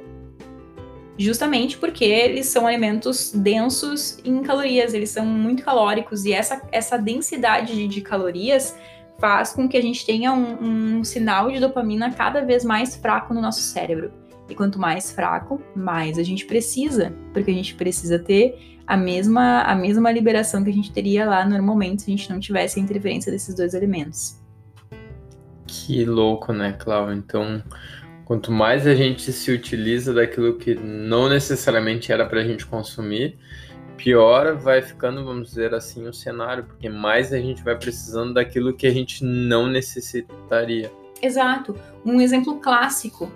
justamente 1.17 1.77
porque 1.77 2.03
eles 2.03 2.47
são 2.47 2.65
alimentos 2.65 3.31
densos 3.31 4.17
em 4.25 4.41
calorias, 4.41 4.93
eles 4.93 5.09
são 5.09 5.25
muito 5.25 5.63
calóricos 5.63 6.25
e 6.25 6.33
essa, 6.33 6.61
essa 6.71 6.97
densidade 6.97 7.75
de, 7.75 7.87
de 7.87 8.01
calorias 8.01 8.75
faz 9.19 9.53
com 9.53 9.67
que 9.67 9.77
a 9.77 9.81
gente 9.81 10.05
tenha 10.05 10.33
um, 10.33 10.97
um, 10.99 11.03
sinal 11.03 11.51
de 11.51 11.59
dopamina 11.59 12.11
cada 12.11 12.41
vez 12.41 12.63
mais 12.63 12.95
fraco 12.95 13.33
no 13.33 13.41
nosso 13.41 13.61
cérebro. 13.61 14.11
E 14.49 14.55
quanto 14.55 14.79
mais 14.79 15.11
fraco, 15.11 15.61
mais 15.75 16.17
a 16.17 16.23
gente 16.23 16.45
precisa, 16.45 17.13
porque 17.31 17.49
a 17.49 17.53
gente 17.53 17.75
precisa 17.75 18.19
ter 18.19 18.77
a 18.85 18.97
mesma, 18.97 19.61
a 19.61 19.73
mesma 19.73 20.11
liberação 20.11 20.63
que 20.63 20.69
a 20.69 20.73
gente 20.73 20.91
teria 20.91 21.25
lá 21.25 21.45
normalmente 21.45 22.01
se 22.01 22.11
a 22.11 22.15
gente 22.15 22.29
não 22.29 22.39
tivesse 22.39 22.79
a 22.79 22.83
interferência 22.83 23.31
desses 23.31 23.55
dois 23.55 23.73
alimentos. 23.73 24.41
Que 25.65 26.03
louco, 26.03 26.51
né, 26.51 26.73
Cláudio? 26.73 27.15
Então, 27.15 27.63
Quanto 28.25 28.51
mais 28.51 28.87
a 28.87 28.95
gente 28.95 29.31
se 29.33 29.51
utiliza 29.51 30.13
daquilo 30.13 30.57
que 30.57 30.75
não 30.75 31.27
necessariamente 31.27 32.11
era 32.11 32.25
para 32.25 32.39
a 32.39 32.43
gente 32.43 32.65
consumir, 32.65 33.37
pior 33.97 34.55
vai 34.55 34.81
ficando, 34.81 35.23
vamos 35.23 35.49
dizer 35.49 35.73
assim, 35.73 36.07
o 36.07 36.13
cenário, 36.13 36.63
porque 36.63 36.89
mais 36.89 37.31
a 37.33 37.37
gente 37.37 37.63
vai 37.63 37.77
precisando 37.77 38.33
daquilo 38.33 38.73
que 38.73 38.87
a 38.87 38.91
gente 38.91 39.23
não 39.23 39.67
necessitaria. 39.67 40.91
Exato. 41.21 41.75
Um 42.05 42.19
exemplo 42.19 42.59
clássico. 42.59 43.31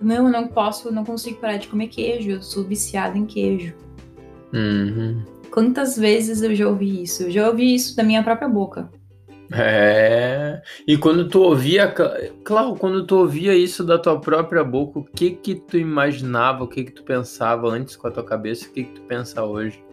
Não, 0.00 0.26
eu 0.26 0.30
não 0.30 0.48
posso, 0.48 0.92
não 0.92 1.04
consigo 1.04 1.40
parar 1.40 1.56
de 1.56 1.68
comer 1.68 1.88
queijo, 1.88 2.30
eu 2.30 2.42
sou 2.42 2.64
viciada 2.64 3.16
em 3.16 3.24
queijo. 3.24 3.74
Uhum. 4.52 5.22
Quantas 5.50 5.96
vezes 5.96 6.42
eu 6.42 6.54
já 6.54 6.68
ouvi 6.68 7.02
isso? 7.02 7.22
Eu 7.22 7.30
já 7.30 7.48
ouvi 7.48 7.74
isso 7.74 7.96
da 7.96 8.02
minha 8.02 8.22
própria 8.22 8.48
boca. 8.48 8.90
É. 9.52 10.60
E 10.86 10.96
quando 10.96 11.28
tu 11.28 11.40
ouvia, 11.40 11.92
claro, 12.44 12.74
quando 12.74 13.06
tu 13.06 13.16
ouvia 13.16 13.54
isso 13.54 13.84
da 13.84 13.98
tua 13.98 14.20
própria 14.20 14.64
boca, 14.64 14.98
o 14.98 15.04
que 15.04 15.30
que 15.30 15.54
tu 15.54 15.76
imaginava, 15.76 16.64
o 16.64 16.68
que 16.68 16.84
que 16.84 16.92
tu 16.92 17.02
pensava 17.02 17.68
antes 17.68 17.96
com 17.96 18.08
a 18.08 18.10
tua 18.10 18.24
cabeça, 18.24 18.66
o 18.66 18.72
que 18.72 18.84
que 18.84 18.92
tu 18.92 19.02
pensa 19.02 19.44
hoje? 19.44 19.84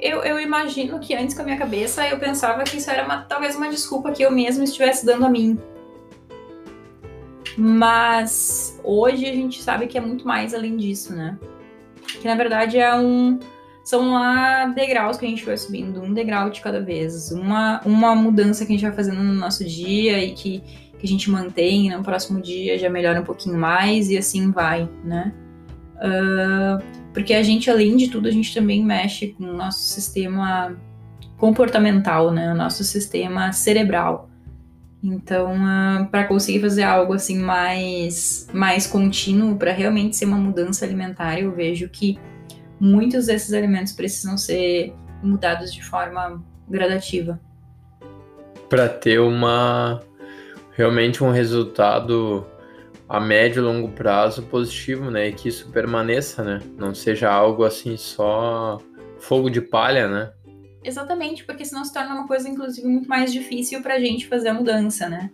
Eu, 0.00 0.22
eu 0.22 0.38
imagino 0.38 0.98
que 1.00 1.14
antes 1.14 1.34
com 1.34 1.42
a 1.42 1.44
minha 1.44 1.58
cabeça 1.58 2.06
eu 2.08 2.18
pensava 2.18 2.62
que 2.62 2.76
isso 2.76 2.90
era 2.90 3.04
uma, 3.04 3.22
talvez 3.22 3.56
uma 3.56 3.68
desculpa 3.68 4.12
que 4.12 4.22
eu 4.22 4.30
mesmo 4.30 4.62
estivesse 4.62 5.04
dando 5.04 5.26
a 5.26 5.30
mim. 5.30 5.58
Mas 7.56 8.78
hoje 8.84 9.26
a 9.26 9.32
gente 9.32 9.60
sabe 9.60 9.88
que 9.88 9.98
é 9.98 10.00
muito 10.00 10.26
mais 10.26 10.54
além 10.54 10.76
disso, 10.76 11.14
né? 11.14 11.36
Que 12.20 12.28
na 12.28 12.36
verdade 12.36 12.78
é 12.78 12.94
um 12.94 13.40
são 13.88 14.12
lá 14.12 14.66
degraus 14.66 15.16
que 15.16 15.24
a 15.24 15.28
gente 15.30 15.46
vai 15.46 15.56
subindo, 15.56 16.02
um 16.02 16.12
degrau 16.12 16.50
de 16.50 16.60
cada 16.60 16.78
vez, 16.78 17.32
uma, 17.32 17.80
uma 17.86 18.14
mudança 18.14 18.66
que 18.66 18.72
a 18.72 18.76
gente 18.76 18.84
vai 18.84 18.94
fazendo 18.94 19.22
no 19.22 19.32
nosso 19.32 19.64
dia 19.64 20.22
e 20.22 20.32
que, 20.32 20.62
que 20.98 21.06
a 21.06 21.08
gente 21.08 21.30
mantém, 21.30 21.88
no 21.88 22.02
próximo 22.02 22.38
dia 22.38 22.78
já 22.78 22.90
melhora 22.90 23.22
um 23.22 23.24
pouquinho 23.24 23.56
mais 23.56 24.10
e 24.10 24.18
assim 24.18 24.50
vai, 24.50 24.86
né? 25.02 25.32
Uh, 25.96 26.84
porque 27.14 27.32
a 27.32 27.42
gente, 27.42 27.70
além 27.70 27.96
de 27.96 28.08
tudo, 28.08 28.28
a 28.28 28.30
gente 28.30 28.52
também 28.52 28.84
mexe 28.84 29.28
com 29.28 29.44
o 29.44 29.56
nosso 29.56 29.80
sistema 29.80 30.76
comportamental, 31.38 32.30
né? 32.30 32.52
O 32.52 32.54
nosso 32.54 32.84
sistema 32.84 33.52
cerebral. 33.52 34.28
Então, 35.02 35.54
uh, 35.54 36.06
para 36.10 36.24
conseguir 36.24 36.60
fazer 36.60 36.82
algo 36.82 37.14
assim 37.14 37.38
mais, 37.38 38.48
mais 38.52 38.86
contínuo, 38.86 39.56
para 39.56 39.72
realmente 39.72 40.14
ser 40.14 40.26
uma 40.26 40.36
mudança 40.36 40.84
alimentar, 40.84 41.40
eu 41.40 41.52
vejo 41.52 41.88
que 41.88 42.18
muitos 42.80 43.26
desses 43.26 43.52
alimentos 43.52 43.92
precisam 43.92 44.36
ser 44.36 44.94
mudados 45.22 45.72
de 45.72 45.82
forma 45.84 46.42
gradativa. 46.68 47.40
Para 48.68 48.88
ter 48.88 49.18
uma 49.20 50.00
realmente 50.72 51.24
um 51.24 51.30
resultado 51.30 52.46
a 53.08 53.18
médio 53.18 53.60
e 53.60 53.64
longo 53.64 53.88
prazo 53.88 54.42
positivo, 54.42 55.10
né? 55.10 55.28
E 55.28 55.32
que 55.32 55.48
isso 55.48 55.70
permaneça, 55.70 56.44
né? 56.44 56.60
Não 56.76 56.94
seja 56.94 57.30
algo 57.30 57.64
assim 57.64 57.96
só 57.96 58.78
fogo 59.18 59.48
de 59.48 59.60
palha, 59.60 60.08
né? 60.08 60.32
Exatamente, 60.84 61.44
porque 61.44 61.64
senão 61.64 61.84
se 61.84 61.92
torna 61.92 62.14
uma 62.14 62.26
coisa, 62.26 62.48
inclusive, 62.48 62.86
muito 62.86 63.08
mais 63.08 63.32
difícil 63.32 63.82
para 63.82 63.94
a 63.94 64.00
gente 64.00 64.28
fazer 64.28 64.48
a 64.50 64.54
mudança, 64.54 65.08
né? 65.08 65.30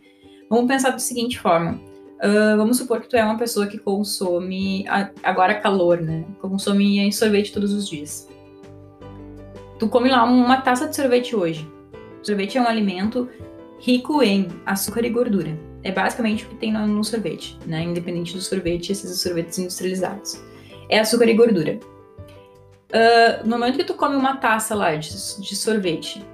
Vamos 0.49 0.67
pensar 0.67 0.91
da 0.91 0.99
seguinte 0.99 1.39
forma: 1.39 1.81
Uh, 2.17 2.57
vamos 2.57 2.79
supor 2.79 3.01
que 3.01 3.09
tu 3.09 3.17
é 3.17 3.25
uma 3.25 3.37
pessoa 3.37 3.67
que 3.67 3.77
consome, 3.77 4.85
agora 5.23 5.55
calor, 5.55 6.01
né? 6.01 6.25
Consome 6.41 7.13
sorvete 7.13 7.53
todos 7.53 7.73
os 7.73 7.89
dias. 7.89 8.29
Tu 9.79 9.89
come 9.89 10.09
lá 10.09 10.25
uma 10.25 10.61
taça 10.61 10.89
de 10.89 10.95
sorvete 10.95 11.35
hoje. 11.35 11.69
sorvete 12.23 12.57
é 12.57 12.63
um 12.63 12.67
alimento 12.67 13.29
rico 13.81 14.23
em 14.23 14.49
açúcar 14.65 15.05
e 15.05 15.11
gordura. 15.11 15.59
É 15.83 15.93
basicamente 15.93 16.47
o 16.47 16.49
que 16.49 16.55
tem 16.55 16.73
no, 16.73 16.87
no 16.87 17.05
sorvete, 17.05 17.59
né? 17.67 17.83
Independente 17.83 18.33
do 18.33 18.41
sorvete, 18.41 18.93
esses 18.93 19.21
sorvetes 19.21 19.59
industrializados. 19.59 20.41
É 20.89 21.01
açúcar 21.01 21.29
e 21.29 21.35
gordura. 21.35 21.79
Uh, 22.91 23.45
no 23.45 23.59
momento 23.59 23.77
que 23.77 23.85
tu 23.85 23.95
come 23.95 24.15
uma 24.17 24.37
taça 24.37 24.75
lá 24.75 24.95
de, 24.95 25.11
de 25.11 25.57
sorvete, 25.57 26.25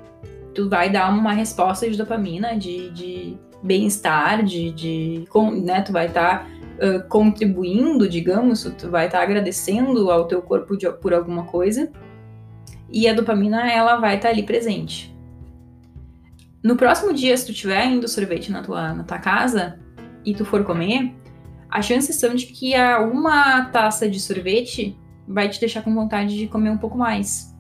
tu 0.55 0.69
vai 0.69 0.91
dar 0.91 1.11
uma 1.11 1.33
resposta 1.33 1.89
de 1.91 1.97
dopamina, 1.97 2.57
de, 2.57 2.91
de 2.91 3.39
bem-estar, 3.62 4.43
de, 4.45 4.71
de 4.71 5.25
né, 5.62 5.83
tu 5.83 5.93
vai 5.93 6.07
estar 6.07 6.45
tá, 6.45 6.47
uh, 6.87 7.09
contribuindo, 7.09 8.09
digamos, 8.09 8.62
tu 8.79 8.90
vai 8.90 9.07
estar 9.07 9.19
tá 9.19 9.25
agradecendo 9.25 10.11
ao 10.11 10.26
teu 10.26 10.40
corpo 10.43 10.76
de, 10.76 10.90
por 10.93 11.12
alguma 11.12 11.45
coisa, 11.45 11.90
e 12.90 13.09
a 13.09 13.14
dopamina 13.14 13.71
ela 13.71 13.97
vai 13.97 14.17
estar 14.17 14.29
tá 14.29 14.35
ali 14.35 14.43
presente. 14.43 15.14
No 16.62 16.76
próximo 16.76 17.14
dia, 17.14 17.37
se 17.37 17.47
tu 17.47 17.55
tiver 17.55 17.87
indo 17.87 18.07
sorvete 18.07 18.52
na 18.52 18.62
tua, 18.62 18.93
na 18.93 19.05
tua 19.05 19.19
casa 19.19 19.79
e 20.25 20.35
tu 20.35 20.45
for 20.45 20.62
comer, 20.64 21.14
as 21.71 21.87
chances 21.87 22.17
são 22.17 22.35
de 22.35 22.47
que 22.47 22.75
a 22.75 23.00
uma 23.00 23.64
taça 23.67 24.11
de 24.11 24.21
sorvete 24.21 24.99
vai 25.26 25.49
te 25.49 25.61
deixar 25.61 25.83
com 25.83 25.95
vontade 25.95 26.37
de 26.37 26.49
comer 26.49 26.71
um 26.71 26.76
pouco 26.76 26.99
mais. 26.99 27.57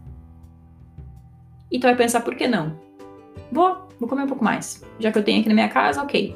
E 1.70 1.78
tu 1.78 1.84
vai 1.84 1.96
pensar, 1.96 2.20
por 2.20 2.34
que 2.34 2.48
não? 2.48 2.76
Vou, 3.52 3.88
vou 4.00 4.08
comer 4.08 4.22
um 4.22 4.26
pouco 4.26 4.42
mais. 4.42 4.82
Já 4.98 5.12
que 5.12 5.18
eu 5.18 5.22
tenho 5.22 5.40
aqui 5.40 5.48
na 5.48 5.54
minha 5.54 5.68
casa, 5.68 6.02
ok. 6.02 6.34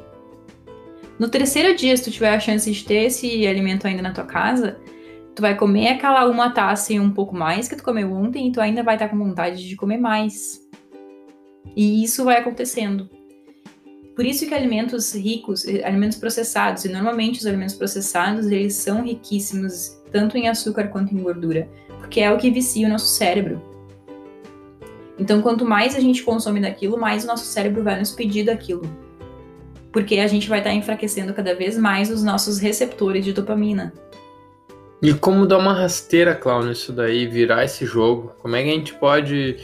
No 1.17 1.27
terceiro 1.27 1.75
dia, 1.75 1.97
se 1.97 2.03
tu 2.03 2.11
tiver 2.11 2.33
a 2.33 2.39
chance 2.39 2.71
de 2.71 2.83
ter 2.85 3.05
esse 3.05 3.45
alimento 3.47 3.87
ainda 3.87 4.01
na 4.01 4.13
tua 4.13 4.25
casa, 4.25 4.77
tu 5.33 5.41
vai 5.41 5.55
comer 5.55 5.89
aquela 5.89 6.25
uma 6.27 6.51
taça 6.51 6.93
e 6.93 6.99
um 6.99 7.11
pouco 7.11 7.35
mais 7.35 7.67
que 7.67 7.75
tu 7.75 7.83
comeu 7.83 8.13
ontem 8.13 8.47
e 8.47 8.51
tu 8.51 8.61
ainda 8.61 8.83
vai 8.83 8.95
estar 8.95 9.09
com 9.09 9.17
vontade 9.17 9.67
de 9.67 9.75
comer 9.75 9.97
mais. 9.97 10.61
E 11.75 12.03
isso 12.03 12.23
vai 12.23 12.37
acontecendo. 12.37 13.09
Por 14.15 14.25
isso 14.25 14.47
que 14.47 14.53
alimentos 14.53 15.13
ricos, 15.13 15.67
eh, 15.67 15.83
alimentos 15.83 16.17
processados, 16.17 16.85
e 16.85 16.89
normalmente 16.89 17.39
os 17.39 17.45
alimentos 17.45 17.75
processados, 17.75 18.47
eles 18.47 18.75
são 18.75 19.03
riquíssimos 19.03 19.99
tanto 20.09 20.37
em 20.37 20.47
açúcar 20.47 20.87
quanto 20.87 21.13
em 21.13 21.21
gordura, 21.21 21.67
porque 21.99 22.21
é 22.21 22.31
o 22.31 22.37
que 22.37 22.49
vicia 22.49 22.87
o 22.87 22.89
nosso 22.89 23.07
cérebro. 23.07 23.61
Então, 25.17 25.41
quanto 25.41 25.65
mais 25.65 25.95
a 25.95 25.99
gente 25.99 26.23
consome 26.23 26.59
daquilo, 26.59 26.97
mais 26.97 27.23
o 27.23 27.27
nosso 27.27 27.45
cérebro 27.45 27.83
vai 27.83 27.97
nos 27.97 28.11
pedir 28.11 28.43
daquilo. 28.43 28.83
Porque 29.91 30.19
a 30.19 30.27
gente 30.27 30.49
vai 30.49 30.59
estar 30.59 30.73
enfraquecendo 30.73 31.33
cada 31.33 31.55
vez 31.55 31.77
mais 31.77 32.11
os 32.11 32.23
nossos 32.23 32.59
receptores 32.59 33.23
de 33.23 33.31
dopamina. 33.31 33.93
E 35.01 35.13
como 35.13 35.45
dar 35.45 35.57
uma 35.57 35.73
rasteira, 35.73 36.35
Cláudio, 36.35 36.69
nisso 36.69 36.91
daí, 36.91 37.27
virar 37.27 37.63
esse 37.63 37.85
jogo? 37.85 38.33
Como 38.39 38.55
é 38.55 38.63
que 38.63 38.69
a 38.69 38.73
gente 38.73 38.93
pode 38.95 39.57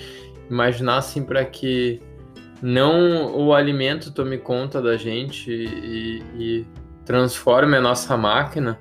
imaginar 0.49 0.97
assim 0.97 1.23
para 1.23 1.43
que 1.43 2.01
não 2.61 3.35
o 3.35 3.53
alimento 3.53 4.13
tome 4.13 4.37
conta 4.37 4.81
da 4.81 4.95
gente 4.95 5.51
e, 5.51 6.23
e 6.37 6.67
transforme 7.05 7.75
a 7.75 7.81
nossa 7.81 8.15
máquina, 8.15 8.79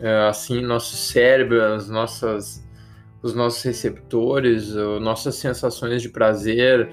é, 0.00 0.28
assim, 0.28 0.60
nosso 0.62 0.96
cérebro, 0.96 1.62
as 1.62 1.88
nossas 1.88 2.65
os 3.22 3.34
nossos 3.34 3.62
receptores, 3.62 4.74
nossas 5.00 5.36
sensações 5.36 6.02
de 6.02 6.08
prazer, 6.08 6.90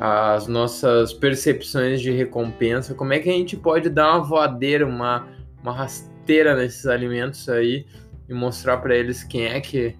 as 0.00 0.46
nossas 0.46 1.12
percepções 1.12 2.00
de 2.00 2.10
recompensa, 2.10 2.94
como 2.94 3.12
é 3.12 3.18
que 3.18 3.28
a 3.28 3.32
gente 3.32 3.56
pode 3.56 3.88
dar 3.88 4.12
uma 4.12 4.24
voadeira, 4.24 4.86
uma, 4.86 5.28
uma 5.62 5.72
rasteira 5.72 6.56
nesses 6.56 6.86
alimentos 6.86 7.48
aí 7.48 7.86
e 8.28 8.34
mostrar 8.34 8.78
para 8.78 8.96
eles 8.96 9.22
quem 9.22 9.46
é 9.46 9.60
que 9.60 9.96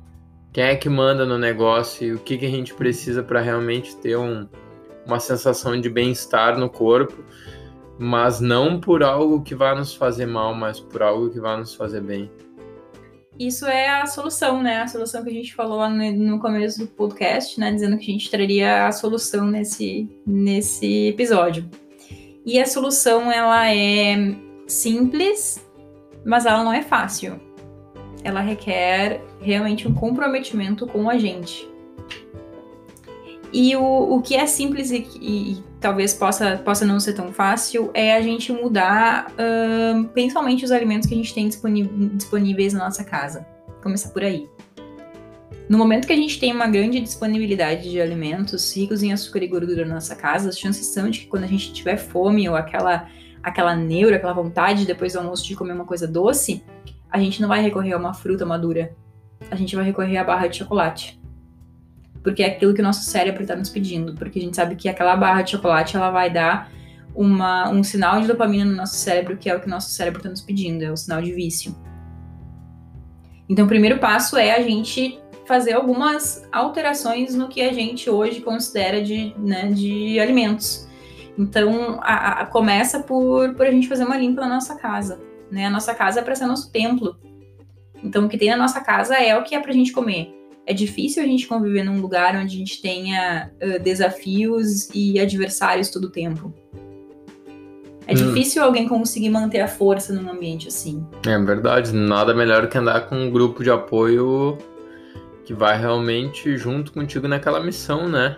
quem 0.52 0.64
é 0.64 0.76
que 0.76 0.88
manda 0.88 1.26
no 1.26 1.37
negócio 1.37 2.07
e 2.07 2.12
o 2.12 2.19
que, 2.21 2.38
que 2.38 2.47
a 2.47 2.50
gente 2.50 2.73
precisa 2.75 3.25
para 3.25 3.40
realmente 3.40 3.97
ter 3.97 4.16
um, 4.16 4.47
uma 5.04 5.19
sensação 5.19 5.81
de 5.81 5.90
bem-estar 5.90 6.57
no 6.57 6.71
corpo, 6.71 7.25
mas 7.99 8.40
não 8.40 8.81
por 8.81 9.02
algo 9.02 9.43
que 9.43 9.52
vai 9.52 9.75
nos 9.75 9.93
fazer 9.97 10.26
mal, 10.26 10.54
mas 10.54 10.78
por 10.78 11.02
algo 11.02 11.28
que 11.28 11.40
vai 11.40 11.57
nos 11.57 11.75
fazer 11.75 12.00
bem 12.00 12.31
isso 13.38 13.66
é 13.66 13.88
a 13.88 14.06
solução, 14.06 14.62
né? 14.62 14.82
A 14.82 14.86
solução 14.86 15.22
que 15.24 15.30
a 15.30 15.32
gente 15.32 15.54
falou 15.54 15.78
lá 15.78 15.88
no, 15.88 16.38
começo 16.38 16.80
do 16.80 16.86
podcast, 16.86 17.58
né? 17.58 17.72
Dizendo 17.72 17.98
que 17.98 18.10
a 18.10 18.12
gente 18.12 18.30
traria 18.30 18.86
a 18.86 18.92
solução 18.92 19.46
nesse, 19.46 20.08
nesse 20.26 21.08
episódio. 21.08 21.68
E 22.46 22.60
a 22.60 22.66
solução, 22.66 23.32
ela 23.32 23.74
é 23.74 24.36
simples, 24.66 25.66
mas 26.24 26.46
ela 26.46 26.62
não 26.62 26.72
é 26.72 26.82
fácil. 26.82 27.40
Ela 28.22 28.40
requer 28.40 29.20
realmente 29.40 29.88
um 29.88 29.94
comprometimento 29.94 30.86
com 30.86 31.10
a 31.10 31.18
gente. 31.18 31.68
E 33.52 33.74
o, 33.76 34.16
o 34.16 34.22
que 34.22 34.34
é 34.34 34.46
simples 34.46 34.90
e, 34.90 35.06
e, 35.20 35.62
talvez 35.84 36.14
possa, 36.14 36.56
possa 36.56 36.86
não 36.86 36.98
ser 36.98 37.12
tão 37.12 37.30
fácil 37.30 37.90
é 37.92 38.16
a 38.16 38.22
gente 38.22 38.50
mudar 38.50 39.30
uh, 39.32 40.04
principalmente 40.14 40.64
os 40.64 40.72
alimentos 40.72 41.06
que 41.06 41.12
a 41.12 41.16
gente 41.18 41.34
tem 41.34 41.46
disponíveis 41.46 42.72
na 42.72 42.86
nossa 42.86 43.04
casa. 43.04 43.46
Começar 43.82 44.08
por 44.08 44.24
aí. 44.24 44.48
No 45.68 45.76
momento 45.76 46.06
que 46.06 46.12
a 46.14 46.16
gente 46.16 46.40
tem 46.40 46.54
uma 46.54 46.66
grande 46.66 46.98
disponibilidade 47.00 47.90
de 47.90 48.00
alimentos 48.00 48.74
ricos 48.74 49.02
em 49.02 49.12
açúcar 49.12 49.42
e 49.42 49.46
gordura 49.46 49.84
na 49.84 49.96
nossa 49.96 50.16
casa, 50.16 50.48
as 50.48 50.58
chances 50.58 50.86
são 50.86 51.10
de 51.10 51.20
que 51.20 51.26
quando 51.26 51.44
a 51.44 51.48
gente 51.48 51.70
tiver 51.70 51.98
fome 51.98 52.48
ou 52.48 52.56
aquela, 52.56 53.06
aquela 53.42 53.76
neura, 53.76 54.16
aquela 54.16 54.32
vontade 54.32 54.86
depois 54.86 55.12
do 55.12 55.18
almoço 55.18 55.46
de 55.46 55.54
comer 55.54 55.74
uma 55.74 55.84
coisa 55.84 56.08
doce, 56.08 56.64
a 57.10 57.18
gente 57.18 57.42
não 57.42 57.48
vai 57.48 57.60
recorrer 57.60 57.92
a 57.92 57.98
uma 57.98 58.14
fruta 58.14 58.46
madura. 58.46 58.96
A 59.50 59.54
gente 59.54 59.76
vai 59.76 59.84
recorrer 59.84 60.16
à 60.16 60.24
barra 60.24 60.46
de 60.46 60.56
chocolate 60.56 61.22
porque 62.25 62.43
é 62.43 62.47
aquilo 62.47 62.73
que 62.73 62.81
o 62.81 62.85
nosso 62.85 63.02
cérebro 63.02 63.43
está 63.43 63.54
nos 63.54 63.69
pedindo, 63.69 64.14
porque 64.14 64.38
a 64.38 64.43
gente 64.43 64.57
sabe 64.57 64.75
que 64.75 64.88
aquela 64.88 65.14
barra 65.14 65.43
de 65.43 65.50
chocolate 65.50 65.95
ela 65.95 66.11
vai 66.11 66.31
dar 66.31 66.73
uma, 67.14 67.69
um 67.69 67.85
sinal 67.85 68.19
de 68.19 68.26
dopamina 68.26 68.64
no 68.64 68.75
nosso 68.75 68.95
cérebro, 68.95 69.37
que 69.37 69.49
é 69.49 69.54
o 69.54 69.61
que 69.61 69.66
o 69.66 69.71
nosso 69.71 69.90
cérebro 69.90 70.21
está 70.21 70.31
nos 70.31 70.40
pedindo, 70.40 70.83
é 70.83 70.90
o 70.90 70.97
sinal 70.97 71.21
de 71.21 71.33
vício. 71.33 71.76
Então, 73.47 73.66
o 73.66 73.69
primeiro 73.69 73.99
passo 73.99 74.38
é 74.38 74.52
a 74.52 74.62
gente 74.62 75.21
fazer 75.47 75.75
algumas 75.75 76.49
alterações 76.50 77.35
no 77.35 77.47
que 77.47 77.61
a 77.61 77.75
gente 77.75 78.09
hoje 78.09 78.40
considera 78.40 79.02
de, 79.02 79.35
né, 79.37 79.71
de 79.71 80.19
alimentos. 80.19 80.88
Então, 81.38 82.00
a, 82.00 82.40
a, 82.40 82.47
começa 82.47 83.00
por, 83.00 83.54
por 83.54 83.66
a 83.66 83.71
gente 83.71 83.87
fazer 83.87 84.04
uma 84.04 84.16
limpa 84.16 84.40
na 84.40 84.49
nossa 84.49 84.75
casa. 84.76 85.21
Né? 85.50 85.66
A 85.66 85.71
nossa 85.71 85.95
casa 85.95 86.21
é 86.21 86.23
para 86.23 86.35
ser 86.35 86.47
nosso 86.47 86.73
templo. 86.73 87.19
Então, 88.02 88.25
o 88.25 88.28
que 88.31 88.38
tem 88.38 88.49
na 88.49 88.57
nossa 88.57 88.81
casa 88.81 89.14
é 89.16 89.37
o 89.37 89.43
que 89.43 89.54
é 89.54 89.61
para 89.61 89.71
a 89.71 89.75
gente 89.75 89.93
comer 89.93 90.43
é 90.66 90.73
difícil 90.73 91.23
a 91.23 91.26
gente 91.26 91.47
conviver 91.47 91.85
num 91.85 92.00
lugar 92.00 92.35
onde 92.37 92.54
a 92.54 92.59
gente 92.59 92.80
tenha 92.80 93.50
uh, 93.62 93.83
desafios 93.83 94.88
e 94.94 95.18
adversários 95.21 95.90
todo 95.90 96.06
o 96.06 96.11
tempo. 96.11 96.52
É 98.06 98.12
hum. 98.12 98.16
difícil 98.16 98.62
alguém 98.62 98.87
conseguir 98.88 99.30
manter 99.30 99.61
a 99.61 99.68
força 99.68 100.12
num 100.12 100.30
ambiente 100.30 100.68
assim. 100.68 101.06
É 101.26 101.38
verdade, 101.38 101.92
nada 101.92 102.35
melhor 102.35 102.68
que 102.68 102.78
andar 102.78 103.09
com 103.09 103.16
um 103.16 103.30
grupo 103.30 103.62
de 103.62 103.71
apoio 103.71 104.59
que 105.44 105.52
vai 105.52 105.78
realmente 105.78 106.56
junto 106.56 106.92
contigo 106.92 107.28
naquela 107.28 107.61
missão, 107.61 108.09
né? 108.09 108.37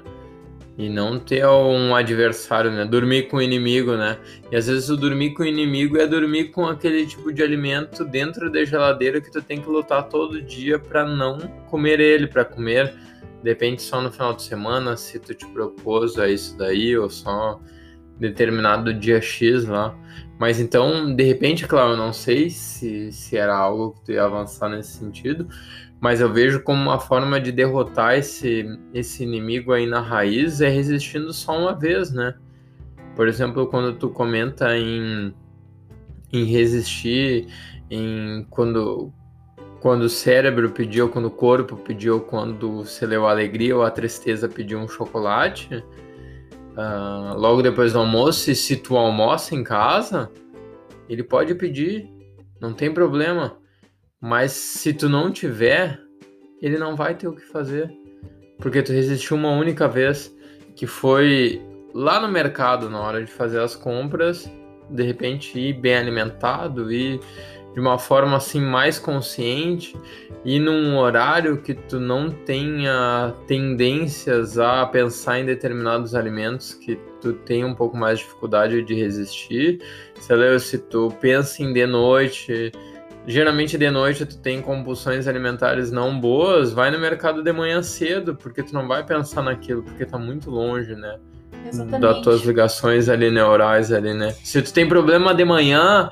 E 0.78 0.90
não 0.90 1.18
ter 1.18 1.47
um 1.47 1.95
adversário, 1.95 2.71
né? 2.71 2.85
Dormir 2.85 3.28
com 3.28 3.38
o 3.38 3.42
inimigo, 3.42 3.97
né? 3.97 4.18
E 4.50 4.56
às 4.56 4.66
vezes 4.66 4.90
o 4.90 4.97
dormir 4.97 5.33
com 5.33 5.42
o 5.42 5.47
inimigo 5.47 5.97
é 5.97 6.06
dormir 6.06 6.50
com 6.50 6.66
aquele 6.66 7.06
tipo 7.06 7.33
de 7.33 7.42
alimento 7.42 8.04
dentro 8.04 8.50
da 8.52 8.62
geladeira 8.62 9.21
que 9.21 9.30
tu 9.30 9.40
tem 9.40 9.61
que 9.61 9.68
lutar 9.68 10.09
todo 10.09 10.42
dia 10.42 10.78
para 10.78 11.04
não 11.06 11.38
comer 11.71 11.99
ele, 11.99 12.26
para 12.26 12.45
comer 12.45 12.95
depende 13.42 13.80
só 13.80 14.00
no 14.00 14.11
final 14.11 14.35
de 14.35 14.42
semana 14.42 14.97
se 14.97 15.21
tu 15.21 15.33
te 15.33 15.47
propôs 15.47 16.18
a 16.18 16.28
isso 16.28 16.56
daí 16.56 16.97
ou 16.99 17.09
só 17.09 17.61
determinado 18.18 18.92
dia 18.92 19.20
X 19.20 19.64
lá. 19.64 19.94
Mas 20.38 20.61
então, 20.61 21.14
de 21.14 21.23
repente, 21.23 21.66
claro, 21.66 21.92
eu 21.92 21.96
não 21.96 22.12
sei 22.12 22.50
se, 22.50 23.11
se 23.11 23.37
era 23.37 23.56
algo 23.56 23.92
que 23.92 24.04
tu 24.04 24.12
ia 24.12 24.25
avançar 24.25 24.68
nesse 24.68 24.99
sentido, 24.99 25.49
mas 26.00 26.20
eu 26.20 26.32
vejo 26.32 26.62
como 26.62 26.80
uma 26.80 26.99
forma 26.99 27.40
de 27.40 27.50
derrotar 27.50 28.18
esse, 28.18 28.66
esse 28.92 29.23
inimigo 29.23 29.73
aí 29.73 29.87
na 29.87 30.00
raiz 30.00 30.61
é 30.61 30.68
resistindo 30.68 31.32
só 31.32 31.58
uma 31.58 31.75
vez, 31.75 32.12
né? 32.12 32.35
Por 33.14 33.28
exemplo, 33.28 33.66
quando 33.66 33.94
tu 33.94 34.11
comenta 34.11 34.76
em, 34.76 35.35
em 36.30 36.44
resistir, 36.44 37.46
em 37.90 38.46
quando, 38.50 39.11
quando 39.80 40.02
o 40.02 40.08
cérebro 40.08 40.70
pediu, 40.70 41.08
quando 41.08 41.26
o 41.26 41.30
corpo 41.30 41.76
pediu, 41.76 42.20
quando 42.20 42.85
você 42.85 43.06
leu 43.06 43.26
a 43.26 43.30
alegria 43.30 43.75
ou 43.75 43.82
a 43.82 43.90
tristeza 43.90 44.49
pediu 44.50 44.78
um 44.78 44.87
chocolate, 44.87 45.82
uh, 46.76 47.37
logo 47.37 47.62
depois 47.62 47.92
do 47.92 47.99
almoço, 47.99 48.50
e 48.50 48.54
se 48.54 48.76
tu 48.76 48.97
almoça 48.97 49.54
em 49.54 49.64
casa, 49.64 50.30
ele 51.09 51.23
pode 51.23 51.54
pedir, 51.54 52.09
não 52.61 52.73
tem 52.73 52.92
problema. 52.92 53.59
Mas 54.21 54.52
se 54.52 54.92
tu 54.92 55.09
não 55.09 55.30
tiver, 55.30 56.00
ele 56.61 56.78
não 56.78 56.97
vai 56.97 57.14
ter 57.14 57.28
o 57.28 57.35
que 57.35 57.42
fazer. 57.42 57.90
Porque 58.59 58.83
tu 58.83 58.92
resistiu 58.92 59.37
uma 59.37 59.50
única 59.50 59.87
vez, 59.87 60.35
que 60.75 60.87
foi 60.87 61.62
lá 61.95 62.21
no 62.21 62.28
mercado, 62.28 62.90
na 62.90 63.00
hora 63.00 63.25
de 63.25 63.30
fazer 63.30 63.61
as 63.61 63.75
compras, 63.75 64.50
de 64.90 65.02
repente 65.02 65.59
ir 65.59 65.75
bem 65.75 65.97
alimentado 65.97 66.92
e 66.92 67.21
de 67.76 67.80
uma 67.80 67.99
forma 67.99 68.38
assim 68.38 68.59
mais 68.59 68.99
consciente 68.99 69.95
e 70.42 70.59
num 70.59 70.97
horário 70.97 71.59
que 71.59 71.75
tu 71.75 72.00
não 72.00 72.30
tenha 72.30 73.35
tendências 73.47 74.59
a 74.59 74.87
pensar 74.87 75.40
em 75.40 75.45
determinados 75.45 76.14
alimentos 76.14 76.73
que 76.73 76.97
tu 77.21 77.35
tem 77.35 77.66
um 77.66 77.75
pouco 77.75 77.95
mais 77.95 78.18
de 78.18 78.25
dificuldade 78.25 78.83
de 78.83 78.95
resistir. 78.95 79.83
Sei 80.18 80.35
lá, 80.35 80.59
se 80.59 80.78
tu 80.78 81.12
pensa 81.21 81.62
em 81.62 81.71
de 81.75 81.87
noite, 81.87 82.73
geralmente 83.26 83.76
de 83.76 83.90
noite 83.90 84.25
tu 84.25 84.38
tem 84.38 84.62
compulsões 84.62 85.28
alimentares 85.28 85.92
não 85.92 86.18
boas, 86.18 86.73
vai 86.73 86.90
no 86.90 86.99
mercado 86.99 87.42
de 87.42 87.52
manhã 87.52 87.83
cedo, 87.83 88.35
porque 88.35 88.62
tu 88.62 88.73
não 88.73 88.88
vai 88.88 89.04
pensar 89.04 89.42
naquilo, 89.42 89.83
porque 89.83 90.06
tá 90.06 90.16
muito 90.16 90.50
longe, 90.50 90.95
né? 90.95 91.18
Exatamente. 91.68 92.00
Das 92.00 92.23
tuas 92.23 92.40
ligações 92.40 93.11
ali 93.11 93.30
neurais 93.30 93.92
ali, 93.92 94.14
né? 94.14 94.35
Se 94.42 94.62
tu 94.62 94.73
tem 94.73 94.88
problema 94.88 95.35
de 95.35 95.45
manhã, 95.45 96.11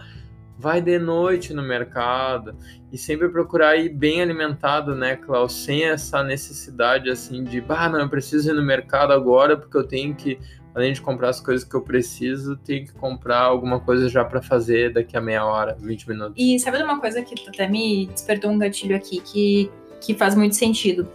vai 0.58 0.80
de 0.80 0.98
noite 0.98 1.52
no 1.52 1.62
mercado 1.62 2.56
e 2.92 2.98
sempre 2.98 3.28
procurar 3.28 3.76
ir 3.76 3.88
bem 3.88 4.22
alimentado, 4.22 4.94
né, 4.94 5.16
Klaus? 5.16 5.52
Sem 5.52 5.84
essa 5.84 6.22
necessidade 6.22 7.10
assim 7.10 7.42
de, 7.42 7.60
bah, 7.60 7.88
não, 7.88 8.00
eu 8.00 8.08
preciso 8.08 8.50
ir 8.50 8.54
no 8.54 8.62
mercado 8.62 9.12
agora 9.12 9.56
porque 9.56 9.76
eu 9.76 9.84
tenho 9.84 10.14
que, 10.14 10.38
além 10.74 10.92
de 10.92 11.00
comprar 11.00 11.30
as 11.30 11.40
coisas 11.40 11.66
que 11.66 11.74
eu 11.74 11.82
preciso, 11.82 12.56
tenho 12.56 12.86
que 12.86 12.92
comprar 12.92 13.40
alguma 13.40 13.80
coisa 13.80 14.08
já 14.08 14.24
para 14.24 14.40
fazer 14.40 14.92
daqui 14.92 15.16
a 15.16 15.20
meia 15.20 15.44
hora, 15.44 15.76
20 15.80 16.08
minutos. 16.08 16.34
E 16.36 16.58
sabe 16.58 16.78
de 16.78 16.84
uma 16.84 17.00
coisa 17.00 17.20
que 17.22 17.34
até 17.48 17.68
me 17.68 18.06
despertou 18.06 18.50
um 18.50 18.58
gatilho 18.58 18.94
aqui 18.94 19.20
que, 19.20 19.70
que 20.00 20.14
faz 20.14 20.34
muito 20.34 20.54
sentido? 20.54 21.08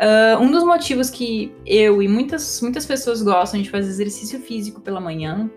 Uh, 0.00 0.40
um 0.40 0.50
dos 0.50 0.64
motivos 0.64 1.10
que 1.10 1.52
eu 1.66 2.02
e 2.02 2.08
muitas, 2.08 2.60
muitas 2.62 2.86
pessoas 2.86 3.20
gostam 3.22 3.60
de 3.60 3.68
fazer 3.68 3.90
exercício 3.90 4.40
físico 4.40 4.80
pela 4.80 4.98
manhã 4.98 5.50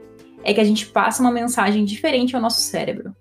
é 0.43 0.53
que 0.53 0.59
a 0.59 0.63
gente 0.65 0.87
passa 0.87 1.21
uma 1.21 1.31
mensagem 1.31 1.85
diferente 1.85 2.35
ao 2.35 2.41
nosso 2.41 2.59
cérebro. 2.59 3.15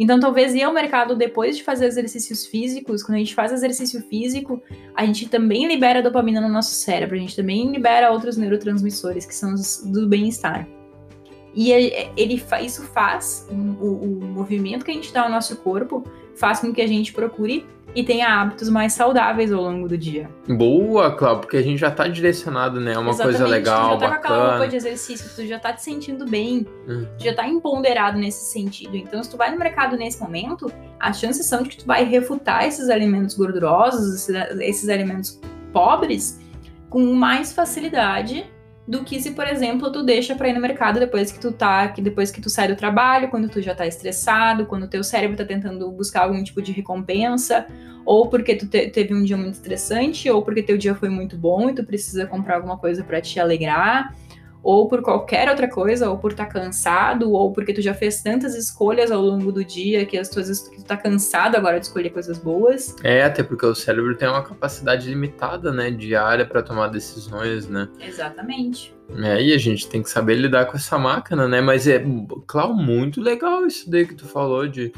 Então, 0.00 0.18
talvez 0.18 0.54
ir 0.54 0.62
ao 0.62 0.72
mercado 0.72 1.14
depois 1.14 1.58
de 1.58 1.62
fazer 1.62 1.84
exercícios 1.84 2.46
físicos, 2.46 3.02
quando 3.02 3.16
a 3.16 3.18
gente 3.18 3.34
faz 3.34 3.52
exercício 3.52 4.00
físico, 4.00 4.62
a 4.94 5.04
gente 5.04 5.28
também 5.28 5.68
libera 5.68 6.02
dopamina 6.02 6.40
no 6.40 6.48
nosso 6.48 6.70
cérebro, 6.70 7.16
a 7.16 7.18
gente 7.18 7.36
também 7.36 7.70
libera 7.70 8.10
outros 8.10 8.38
neurotransmissores, 8.38 9.26
que 9.26 9.34
são 9.34 9.52
os 9.52 9.82
do 9.84 10.08
bem-estar. 10.08 10.66
E 11.54 11.70
ele, 11.70 12.42
isso 12.62 12.82
faz, 12.84 13.46
o, 13.50 13.54
o 13.54 14.24
movimento 14.24 14.86
que 14.86 14.90
a 14.90 14.94
gente 14.94 15.12
dá 15.12 15.24
ao 15.24 15.28
nosso 15.28 15.54
corpo, 15.58 16.02
faz 16.40 16.58
com 16.60 16.72
que 16.72 16.80
a 16.80 16.86
gente 16.88 17.12
procure 17.12 17.66
e 17.94 18.04
tenha 18.04 18.40
hábitos 18.40 18.68
mais 18.68 18.92
saudáveis 18.92 19.52
ao 19.52 19.60
longo 19.60 19.88
do 19.88 19.98
dia. 19.98 20.30
Boa, 20.48 21.10
Cláudio, 21.10 21.40
porque 21.40 21.56
a 21.56 21.62
gente 21.62 21.78
já 21.78 21.90
tá 21.90 22.06
direcionado, 22.06 22.80
né? 22.80 22.92
É 22.94 22.98
uma 22.98 23.10
Exatamente, 23.10 23.38
coisa 23.38 23.52
legal, 23.52 23.98
tu 23.98 24.00
já 24.00 24.06
tá 24.08 24.14
bacana. 24.14 24.20
com 24.20 24.26
aquela 24.34 24.50
roupa 24.52 24.68
de 24.68 24.76
exercício, 24.76 25.28
tu 25.34 25.44
já 25.46 25.58
tá 25.58 25.72
te 25.72 25.82
sentindo 25.82 26.24
bem, 26.24 26.66
Hum. 26.88 27.04
tu 27.18 27.24
já 27.24 27.34
tá 27.34 27.48
empoderado 27.48 28.16
nesse 28.16 28.52
sentido. 28.52 28.96
Então, 28.96 29.22
se 29.24 29.28
tu 29.30 29.36
vai 29.36 29.50
no 29.50 29.58
mercado 29.58 29.96
nesse 29.96 30.20
momento, 30.20 30.72
as 31.00 31.18
chances 31.18 31.44
são 31.46 31.62
de 31.64 31.70
que 31.70 31.78
tu 31.78 31.86
vai 31.86 32.04
refutar 32.04 32.64
esses 32.64 32.88
alimentos 32.88 33.34
gordurosos, 33.36 34.28
esses 34.60 34.88
alimentos 34.88 35.40
pobres, 35.72 36.40
com 36.88 37.12
mais 37.14 37.52
facilidade 37.52 38.46
do 38.90 39.04
que 39.04 39.20
se, 39.22 39.30
por 39.30 39.46
exemplo, 39.46 39.92
tu 39.92 40.02
deixa 40.02 40.34
para 40.34 40.48
ir 40.48 40.52
no 40.52 40.60
mercado 40.60 40.98
depois 40.98 41.30
que 41.30 41.38
tu 41.38 41.52
tá, 41.52 41.86
que 41.88 42.02
depois 42.02 42.30
que 42.32 42.40
tu 42.40 42.50
sai 42.50 42.66
do 42.66 42.74
trabalho, 42.74 43.28
quando 43.28 43.48
tu 43.48 43.62
já 43.62 43.72
tá 43.72 43.86
estressado, 43.86 44.66
quando 44.66 44.88
teu 44.88 45.04
cérebro 45.04 45.36
tá 45.36 45.44
tentando 45.44 45.88
buscar 45.92 46.22
algum 46.24 46.42
tipo 46.42 46.60
de 46.60 46.72
recompensa, 46.72 47.66
ou 48.04 48.28
porque 48.28 48.56
tu 48.56 48.66
te- 48.66 48.88
teve 48.88 49.14
um 49.14 49.22
dia 49.22 49.36
muito 49.36 49.54
estressante, 49.54 50.28
ou 50.28 50.42
porque 50.42 50.60
teu 50.62 50.76
dia 50.76 50.94
foi 50.94 51.08
muito 51.08 51.36
bom 51.36 51.70
e 51.70 51.74
tu 51.74 51.84
precisa 51.84 52.26
comprar 52.26 52.56
alguma 52.56 52.76
coisa 52.76 53.04
para 53.04 53.20
te 53.20 53.38
alegrar, 53.38 54.12
ou 54.62 54.88
por 54.88 55.02
qualquer 55.02 55.48
outra 55.48 55.68
coisa, 55.68 56.10
ou 56.10 56.18
por 56.18 56.32
estar 56.32 56.46
cansado, 56.46 57.32
ou 57.32 57.52
porque 57.52 57.72
tu 57.72 57.80
já 57.80 57.94
fez 57.94 58.22
tantas 58.22 58.54
escolhas 58.54 59.10
ao 59.10 59.20
longo 59.22 59.50
do 59.50 59.64
dia 59.64 60.04
que 60.04 60.18
as 60.18 60.28
tuas 60.28 60.68
que 60.68 60.76
tu 60.76 60.84
tá 60.84 60.96
cansado 60.96 61.56
agora 61.56 61.78
de 61.78 61.86
escolher 61.86 62.10
coisas 62.10 62.38
boas. 62.38 62.94
É, 63.02 63.22
até 63.22 63.42
porque 63.42 63.64
o 63.64 63.74
cérebro 63.74 64.16
tem 64.16 64.28
uma 64.28 64.42
capacidade 64.42 65.08
limitada, 65.08 65.72
né, 65.72 65.90
diária 65.90 66.44
para 66.44 66.62
tomar 66.62 66.88
decisões, 66.88 67.68
né? 67.68 67.88
Exatamente. 68.00 68.94
É, 69.18 69.42
e 69.42 69.52
a 69.52 69.58
gente 69.58 69.88
tem 69.88 70.02
que 70.02 70.10
saber 70.10 70.36
lidar 70.36 70.66
com 70.66 70.76
essa 70.76 70.96
máquina, 70.98 71.48
né? 71.48 71.60
Mas 71.60 71.86
é, 71.88 72.04
claro, 72.46 72.74
muito 72.74 73.20
legal 73.20 73.66
isso 73.66 73.90
daí 73.90 74.06
que 74.06 74.14
tu 74.14 74.26
falou 74.26 74.68
de. 74.68 74.92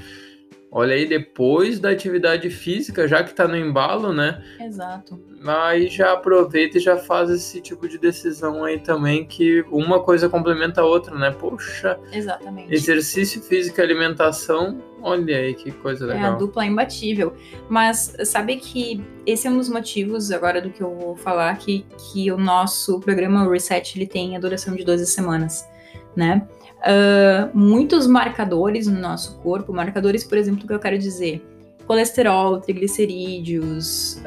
Olha 0.74 0.94
aí, 0.94 1.06
depois 1.06 1.78
da 1.78 1.90
atividade 1.90 2.48
física, 2.48 3.06
já 3.06 3.22
que 3.22 3.34
tá 3.34 3.46
no 3.46 3.54
embalo, 3.54 4.10
né? 4.10 4.42
Exato. 4.58 5.22
Aí 5.46 5.86
já 5.88 6.12
aproveita 6.14 6.78
e 6.78 6.80
já 6.80 6.96
faz 6.96 7.28
esse 7.28 7.60
tipo 7.60 7.86
de 7.86 7.98
decisão 7.98 8.64
aí 8.64 8.78
também, 8.78 9.26
que 9.26 9.60
uma 9.70 10.02
coisa 10.02 10.30
complementa 10.30 10.80
a 10.80 10.84
outra, 10.86 11.14
né? 11.14 11.30
Poxa, 11.30 12.00
Exatamente. 12.10 12.72
exercício 12.72 13.42
físico 13.42 13.78
e 13.78 13.82
alimentação, 13.82 14.82
olha 15.02 15.36
aí 15.36 15.52
que 15.52 15.70
coisa 15.72 16.06
É 16.06 16.12
a 16.12 16.14
legal. 16.14 16.38
dupla 16.38 16.64
imbatível. 16.64 17.34
Mas 17.68 18.16
sabe 18.24 18.56
que 18.56 19.04
esse 19.26 19.46
é 19.46 19.50
um 19.50 19.58
dos 19.58 19.68
motivos, 19.68 20.30
agora 20.32 20.62
do 20.62 20.70
que 20.70 20.82
eu 20.82 20.94
vou 20.96 21.14
falar, 21.16 21.54
que, 21.58 21.84
que 22.12 22.32
o 22.32 22.38
nosso 22.38 22.98
programa 22.98 23.46
Reset 23.46 23.98
ele 23.98 24.06
tem 24.06 24.36
a 24.38 24.40
duração 24.40 24.74
de 24.74 24.84
12 24.84 25.04
semanas, 25.04 25.68
né? 26.16 26.48
Ah, 26.82 27.48
muitos 27.54 28.06
marcadores 28.06 28.86
no 28.86 28.98
nosso 29.00 29.38
corpo, 29.38 29.72
marcadores, 29.72 30.24
por 30.24 30.36
exemplo, 30.36 30.66
que 30.66 30.72
eu 30.72 30.80
quero 30.80 30.98
dizer, 30.98 31.40
colesterol, 31.86 32.60
triglicerídeos, 32.60 34.20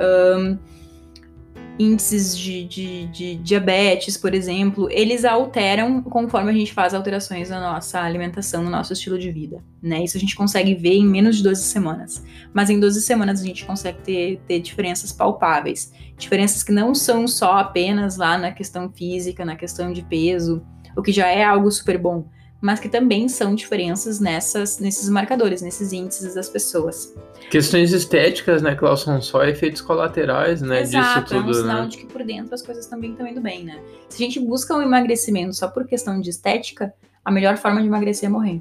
índices 1.78 2.38
de, 2.38 2.63
de, 2.63 3.08
de 3.08 3.36
diabetes, 3.36 4.15
por 4.15 4.34
exemplo, 4.34 4.88
eles 4.89 5.26
alteram 5.26 6.02
conforme 6.02 6.50
a 6.50 6.54
gente 6.54 6.74
faz 6.74 6.94
alterações 6.94 7.50
na 7.50 7.60
nossa 7.60 8.00
alimentação, 8.00 8.63
no 8.63 8.70
nosso 8.70 8.94
estilo 8.94 9.20
de 9.20 9.30
vida, 9.30 9.62
né? 9.82 10.02
Isso 10.02 10.15
a 10.15 10.20
gente 10.20 10.38
consegue 10.38 10.74
ver 10.74 10.94
em 10.94 11.06
menos 11.06 11.36
de 11.36 11.44
12 11.44 11.63
semanas. 11.63 12.24
Mas 12.54 12.70
em 12.70 12.80
12 12.80 13.02
semanas 13.02 13.41
a 13.41 13.44
gente 13.44 13.65
consegue 13.65 13.98
ter, 14.04 14.41
ter 14.48 14.62
diferenças 14.62 15.12
palpáveis. 15.12 15.91
Diferenças 16.18 16.63
que 16.63 16.72
não 16.72 16.96
são 16.96 17.28
só 17.28 17.58
apenas 17.58 18.15
lá 18.15 18.38
na 18.38 18.52
questão 18.52 18.89
física, 18.89 19.44
na 19.44 19.58
questão 19.58 19.91
de 19.91 20.02
peso, 20.02 20.65
o 20.96 21.02
que 21.02 21.12
já 21.12 21.28
é 21.28 21.44
algo 21.44 21.70
super 21.70 21.98
bom, 21.98 22.30
mas 22.65 22.80
que 22.80 22.89
também 22.89 23.30
são 23.30 23.54
diferenças 23.54 24.19
nessas, 24.19 24.80
nesses 24.80 25.08
marcadores, 25.08 25.62
nesses 25.62 25.93
índices 25.93 26.34
das 26.34 26.49
pessoas. 26.49 27.13
Questões 27.51 27.93
estéticas, 27.93 28.63
né, 28.63 28.73
Klaus, 28.73 29.01
são 29.01 29.21
só 29.21 29.43
efeitos 29.45 29.82
colaterais, 29.82 30.63
né, 30.63 30.82
Exato, 30.82 31.21
disso 31.25 31.36
é 31.36 31.38
um 31.38 31.41
tudo, 31.43 31.54
sinal 31.54 31.82
né? 31.84 31.88
de 31.89 31.97
que 31.97 32.06
por 32.08 32.23
dentro 32.23 32.56
as 32.56 32.63
coisas 32.63 32.88
também 32.88 33.12
estão 33.12 33.28
indo 33.28 33.39
bem, 33.39 33.63
né? 33.63 33.80
Se 34.10 34.23
a 34.23 34.25
gente 34.25 34.39
busca 34.39 34.73
um 34.75 34.82
emagrecimento 34.82 35.54
só 35.54 35.67
por 35.67 35.86
questão 35.86 36.19
de 36.19 36.30
estética, 36.32 36.91
a 37.23 37.32
melhor 37.32 37.56
forma 37.58 37.82
de 37.82 37.88
emagrecer 37.88 38.28
é 38.28 38.32
morrer. 38.32 38.60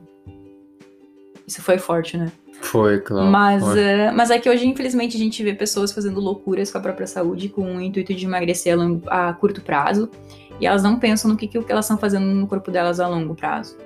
Isso 1.46 1.62
foi 1.62 1.78
forte, 1.78 2.16
né? 2.18 2.30
Foi, 2.60 3.00
Klaus. 3.00 3.30
mas, 3.30 3.62
foi. 3.64 3.80
eh, 3.80 4.10
mas 4.12 4.30
é 4.30 4.38
que 4.38 4.48
hoje, 4.48 4.66
infelizmente, 4.66 5.16
a 5.16 5.18
gente 5.18 5.42
vê 5.42 5.52
pessoas 5.54 5.92
fazendo 5.92 6.20
loucuras 6.20 6.70
com 6.70 6.78
a 6.78 6.80
própria 6.80 7.06
saúde 7.06 7.48
com 7.48 7.76
o 7.76 7.80
intuito 7.80 8.14
de 8.14 8.24
emagrecer 8.24 8.72
a, 8.72 8.76
longo- 8.76 9.02
a 9.08 9.32
curto 9.34 9.60
prazo. 9.62 10.08
E 10.60 10.66
elas 10.66 10.82
não 10.82 10.98
pensam 10.98 11.30
no 11.30 11.36
que, 11.36 11.48
que 11.48 11.58
elas 11.72 11.84
estão 11.84 11.98
fazendo 11.98 12.24
no 12.26 12.46
corpo 12.46 12.70
delas 12.70 13.00
a 13.00 13.08
longo 13.08 13.34
prazo. 13.34 13.76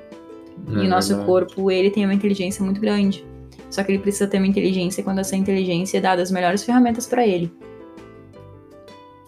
É 0.66 0.70
e 0.72 0.86
o 0.86 0.88
nosso 0.88 1.08
verdade. 1.08 1.26
corpo, 1.26 1.70
ele 1.70 1.90
tem 1.90 2.04
uma 2.04 2.14
inteligência 2.14 2.64
muito 2.64 2.80
grande. 2.80 3.24
Só 3.70 3.82
que 3.82 3.92
ele 3.92 3.98
precisa 3.98 4.26
ter 4.26 4.38
uma 4.38 4.46
inteligência 4.46 5.02
quando 5.02 5.18
essa 5.18 5.36
inteligência 5.36 5.98
é 5.98 6.00
dada 6.00 6.22
as 6.22 6.30
melhores 6.30 6.64
ferramentas 6.64 7.06
para 7.06 7.26
ele. 7.26 7.52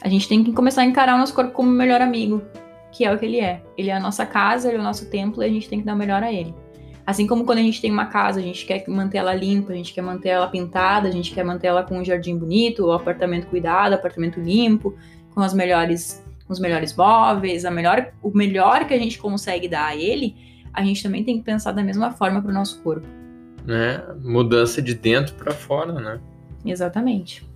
A 0.03 0.09
gente 0.09 0.27
tem 0.29 0.43
que 0.43 0.53
começar 0.53 0.83
a 0.83 0.85
encarar 0.85 1.15
o 1.15 1.19
nosso 1.19 1.35
corpo 1.35 1.53
como 1.53 1.69
o 1.69 1.75
melhor 1.75 2.01
amigo, 2.01 2.43
que 2.91 3.05
é 3.05 3.13
o 3.13 3.19
que 3.19 3.27
ele 3.27 3.41
é. 3.41 3.63
Ele 3.77 3.91
é 3.91 3.95
a 3.95 4.01
nossa 4.01 4.25
casa, 4.25 4.69
ele 4.69 4.79
é 4.79 4.81
o 4.81 4.85
nosso 4.85 5.11
templo 5.11 5.43
e 5.43 5.47
a 5.47 5.49
gente 5.49 5.69
tem 5.69 5.81
que 5.81 5.85
dar 5.85 5.95
o 5.95 5.99
melhor 5.99 6.23
a 6.23 6.33
ele. 6.33 6.55
Assim 7.07 7.27
como 7.27 7.45
quando 7.45 7.59
a 7.59 7.63
gente 7.63 7.81
tem 7.81 7.91
uma 7.91 8.07
casa, 8.07 8.41
a 8.41 8.43
gente 8.43 8.65
quer 8.65 8.85
manter 8.89 9.19
ela 9.19 9.35
limpa, 9.35 9.73
a 9.73 9.77
gente 9.77 9.93
quer 9.93 10.01
manter 10.01 10.29
ela 10.31 10.47
pintada, 10.47 11.09
a 11.09 11.11
gente 11.11 11.35
quer 11.35 11.45
manter 11.45 11.67
ela 11.67 11.83
com 11.83 11.99
um 11.99 12.05
jardim 12.05 12.39
bonito, 12.39 12.87
o 12.87 12.93
apartamento 12.93 13.47
cuidado, 13.49 13.95
apartamento 13.95 14.41
limpo, 14.41 14.95
com 15.35 15.41
as 15.41 15.53
melhores, 15.53 16.25
os 16.49 16.61
melhores 16.61 16.95
móveis, 16.95 17.65
a 17.65 17.71
melhor, 17.71 18.13
o 18.23 18.31
melhor 18.31 18.87
que 18.87 18.95
a 18.95 18.99
gente 18.99 19.19
consegue 19.19 19.69
dar 19.69 19.87
a 19.87 19.97
ele, 19.97 20.37
a 20.73 20.85
gente 20.85 21.03
também 21.03 21.25
tem 21.25 21.39
que 21.39 21.45
pensar 21.45 21.73
da 21.73 21.83
mesma 21.83 22.13
forma 22.13 22.41
para 22.41 22.51
o 22.51 22.55
nosso 22.55 22.81
corpo. 22.83 23.07
né? 23.65 24.03
Mudança 24.23 24.81
de 24.81 24.95
dentro 24.95 25.35
para 25.35 25.53
fora, 25.53 25.93
né? 25.93 26.21
Exatamente. 26.65 27.49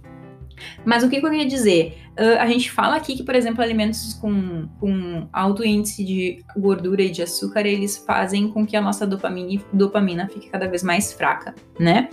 Mas 0.85 1.03
o 1.03 1.09
que, 1.09 1.20
que 1.20 1.27
eu 1.27 1.31
queria 1.31 1.46
dizer? 1.46 1.98
Ah, 2.16 2.42
a 2.42 2.46
gente 2.46 2.70
fala 2.70 2.96
aqui 2.96 3.16
que, 3.16 3.22
por 3.22 3.35
exemplo, 3.35 3.62
alimentos 3.62 4.14
com, 4.14 4.68
com 4.79 5.29
alto 5.33 5.64
índice 5.64 6.05
de 6.05 6.44
gordura 6.57 7.03
e 7.03 7.11
de 7.11 7.22
açúcar, 7.22 7.66
eles 7.66 7.96
fazem 7.96 8.48
com 8.48 8.64
que 8.64 8.77
a 8.77 8.81
nossa 8.81 9.07
dopamina, 9.07 9.61
dopamina 9.72 10.29
fique 10.29 10.48
cada 10.48 10.68
vez 10.68 10.83
mais 10.83 11.12
fraca, 11.12 11.55
né? 11.79 12.09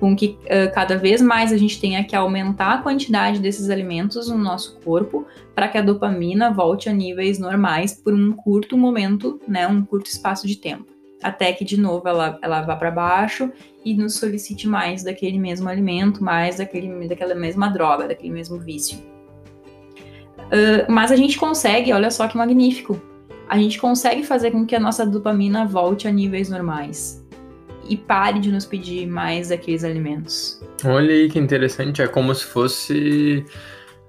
Com 0.00 0.14
que 0.14 0.38
ah, 0.48 0.68
cada 0.70 0.96
vez 0.96 1.22
mais 1.22 1.52
a 1.52 1.56
gente 1.56 1.80
tenha 1.80 2.04
que 2.04 2.14
aumentar 2.14 2.74
a 2.74 2.78
quantidade 2.78 3.38
desses 3.38 3.70
alimentos 3.70 4.28
no 4.28 4.38
nosso 4.38 4.78
corpo 4.80 5.26
para 5.54 5.68
que 5.68 5.78
a 5.78 5.82
dopamina 5.82 6.50
volte 6.50 6.88
a 6.88 6.92
níveis 6.92 7.38
normais 7.38 7.94
por 7.94 8.12
um 8.12 8.32
curto 8.32 8.76
momento, 8.76 9.40
né? 9.46 9.66
Um 9.66 9.84
curto 9.84 10.06
espaço 10.06 10.46
de 10.46 10.56
tempo. 10.56 10.86
Até 11.22 11.52
que, 11.52 11.64
de 11.64 11.80
novo, 11.80 12.06
ela, 12.06 12.38
ela 12.42 12.60
vá 12.62 12.76
para 12.76 12.90
baixo 12.90 13.50
e 13.82 13.94
nos 13.94 14.16
solicite 14.16 14.68
mais 14.68 15.02
daquele 15.02 15.38
mesmo 15.38 15.68
alimento, 15.68 16.22
mais 16.22 16.58
daquele, 16.58 17.08
daquela 17.08 17.34
mesma 17.34 17.68
droga, 17.68 18.06
daquele 18.06 18.32
mesmo 18.32 18.58
vício. 18.58 18.98
Ah, 20.50 20.86
mas 20.88 21.10
a 21.10 21.16
gente 21.16 21.38
consegue, 21.38 21.92
olha 21.92 22.10
só 22.10 22.28
que 22.28 22.36
magnífico, 22.36 23.00
a 23.48 23.58
gente 23.58 23.78
consegue 23.78 24.22
fazer 24.22 24.50
com 24.50 24.64
que 24.64 24.74
a 24.74 24.80
nossa 24.80 25.04
dopamina 25.04 25.66
volte 25.66 26.08
a 26.08 26.12
níveis 26.12 26.48
normais. 26.48 27.23
E 27.88 27.96
pare 27.96 28.40
de 28.40 28.50
nos 28.50 28.66
pedir 28.66 29.06
mais 29.06 29.48
daqueles 29.48 29.84
alimentos. 29.84 30.60
Olha 30.84 31.12
aí 31.12 31.28
que 31.28 31.38
interessante, 31.38 32.02
é 32.02 32.06
como 32.06 32.34
se 32.34 32.44
fosse 32.44 33.44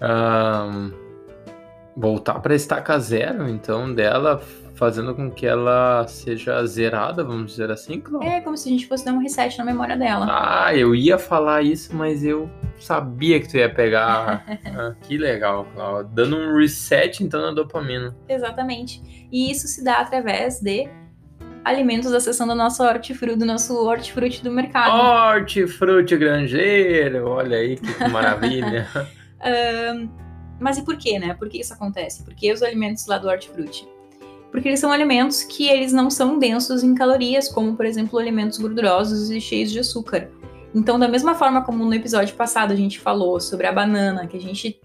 uh, 0.01 0.93
voltar 1.95 2.39
para 2.39 2.55
estaca 2.55 2.97
zero, 2.99 3.47
então, 3.47 3.93
dela, 3.93 4.41
fazendo 4.75 5.15
com 5.15 5.31
que 5.31 5.45
ela 5.45 6.05
seja 6.07 6.65
zerada, 6.65 7.23
vamos 7.23 7.51
dizer 7.51 7.71
assim, 7.71 7.99
Cláudio? 7.99 8.29
É, 8.29 8.41
como 8.41 8.57
se 8.57 8.67
a 8.67 8.71
gente 8.71 8.87
fosse 8.87 9.05
dar 9.05 9.13
um 9.13 9.19
reset 9.19 9.57
na 9.57 9.65
memória 9.65 9.97
dela. 9.97 10.27
Ah, 10.29 10.75
eu 10.75 10.93
ia 10.93 11.17
falar 11.17 11.63
isso, 11.63 11.95
mas 11.95 12.23
eu 12.23 12.49
sabia 12.77 13.39
que 13.39 13.47
tu 13.47 13.57
ia 13.57 13.73
pegar. 13.73 14.45
ah, 14.75 14.93
que 15.01 15.17
legal, 15.17 15.65
Cláudio. 15.73 16.11
Dando 16.13 16.37
um 16.37 16.57
reset, 16.57 17.23
então, 17.23 17.41
na 17.41 17.51
dopamina. 17.51 18.15
Exatamente. 18.27 19.01
E 19.31 19.49
isso 19.49 19.67
se 19.67 19.83
dá 19.83 19.95
através 19.95 20.59
de 20.59 20.89
alimentos 21.65 22.11
da 22.11 22.19
seção 22.19 22.47
do 22.47 22.53
nosso 22.53 22.83
hortifruti, 22.83 23.35
do 23.35 23.45
nosso 23.45 23.73
hortifruti 23.75 24.43
do 24.43 24.51
mercado. 24.51 24.93
Hortifruti 24.93 26.15
granjeiro, 26.15 27.27
olha 27.27 27.57
aí 27.57 27.75
que 27.75 28.07
maravilha. 28.07 28.87
um, 29.97 30.09
mas 30.59 30.77
e 30.77 30.83
por 30.83 30.95
quê, 30.95 31.17
né? 31.17 31.33
Por 31.33 31.49
que 31.49 31.59
isso 31.59 31.73
acontece? 31.73 32.23
Porque 32.23 32.53
os 32.53 32.61
alimentos 32.61 33.07
lá 33.07 33.17
do 33.17 33.27
hortifruti? 33.27 33.87
Porque 34.51 34.69
eles 34.69 34.79
são 34.79 34.91
alimentos 34.91 35.43
que 35.43 35.67
eles 35.67 35.91
não 35.91 36.09
são 36.09 36.37
densos 36.37 36.83
em 36.83 36.93
calorias, 36.93 37.49
como 37.49 37.75
por 37.75 37.85
exemplo 37.85 38.19
alimentos 38.19 38.59
gordurosos 38.59 39.31
e 39.31 39.41
cheios 39.41 39.71
de 39.71 39.79
açúcar. 39.79 40.29
Então, 40.73 40.99
da 40.99 41.07
mesma 41.07 41.33
forma 41.33 41.63
como 41.63 41.83
no 41.83 41.93
episódio 41.93 42.35
passado 42.35 42.71
a 42.71 42.75
gente 42.75 42.99
falou 42.99 43.39
sobre 43.39 43.65
a 43.65 43.71
banana, 43.71 44.27
que 44.27 44.37
a 44.37 44.41
gente 44.41 44.79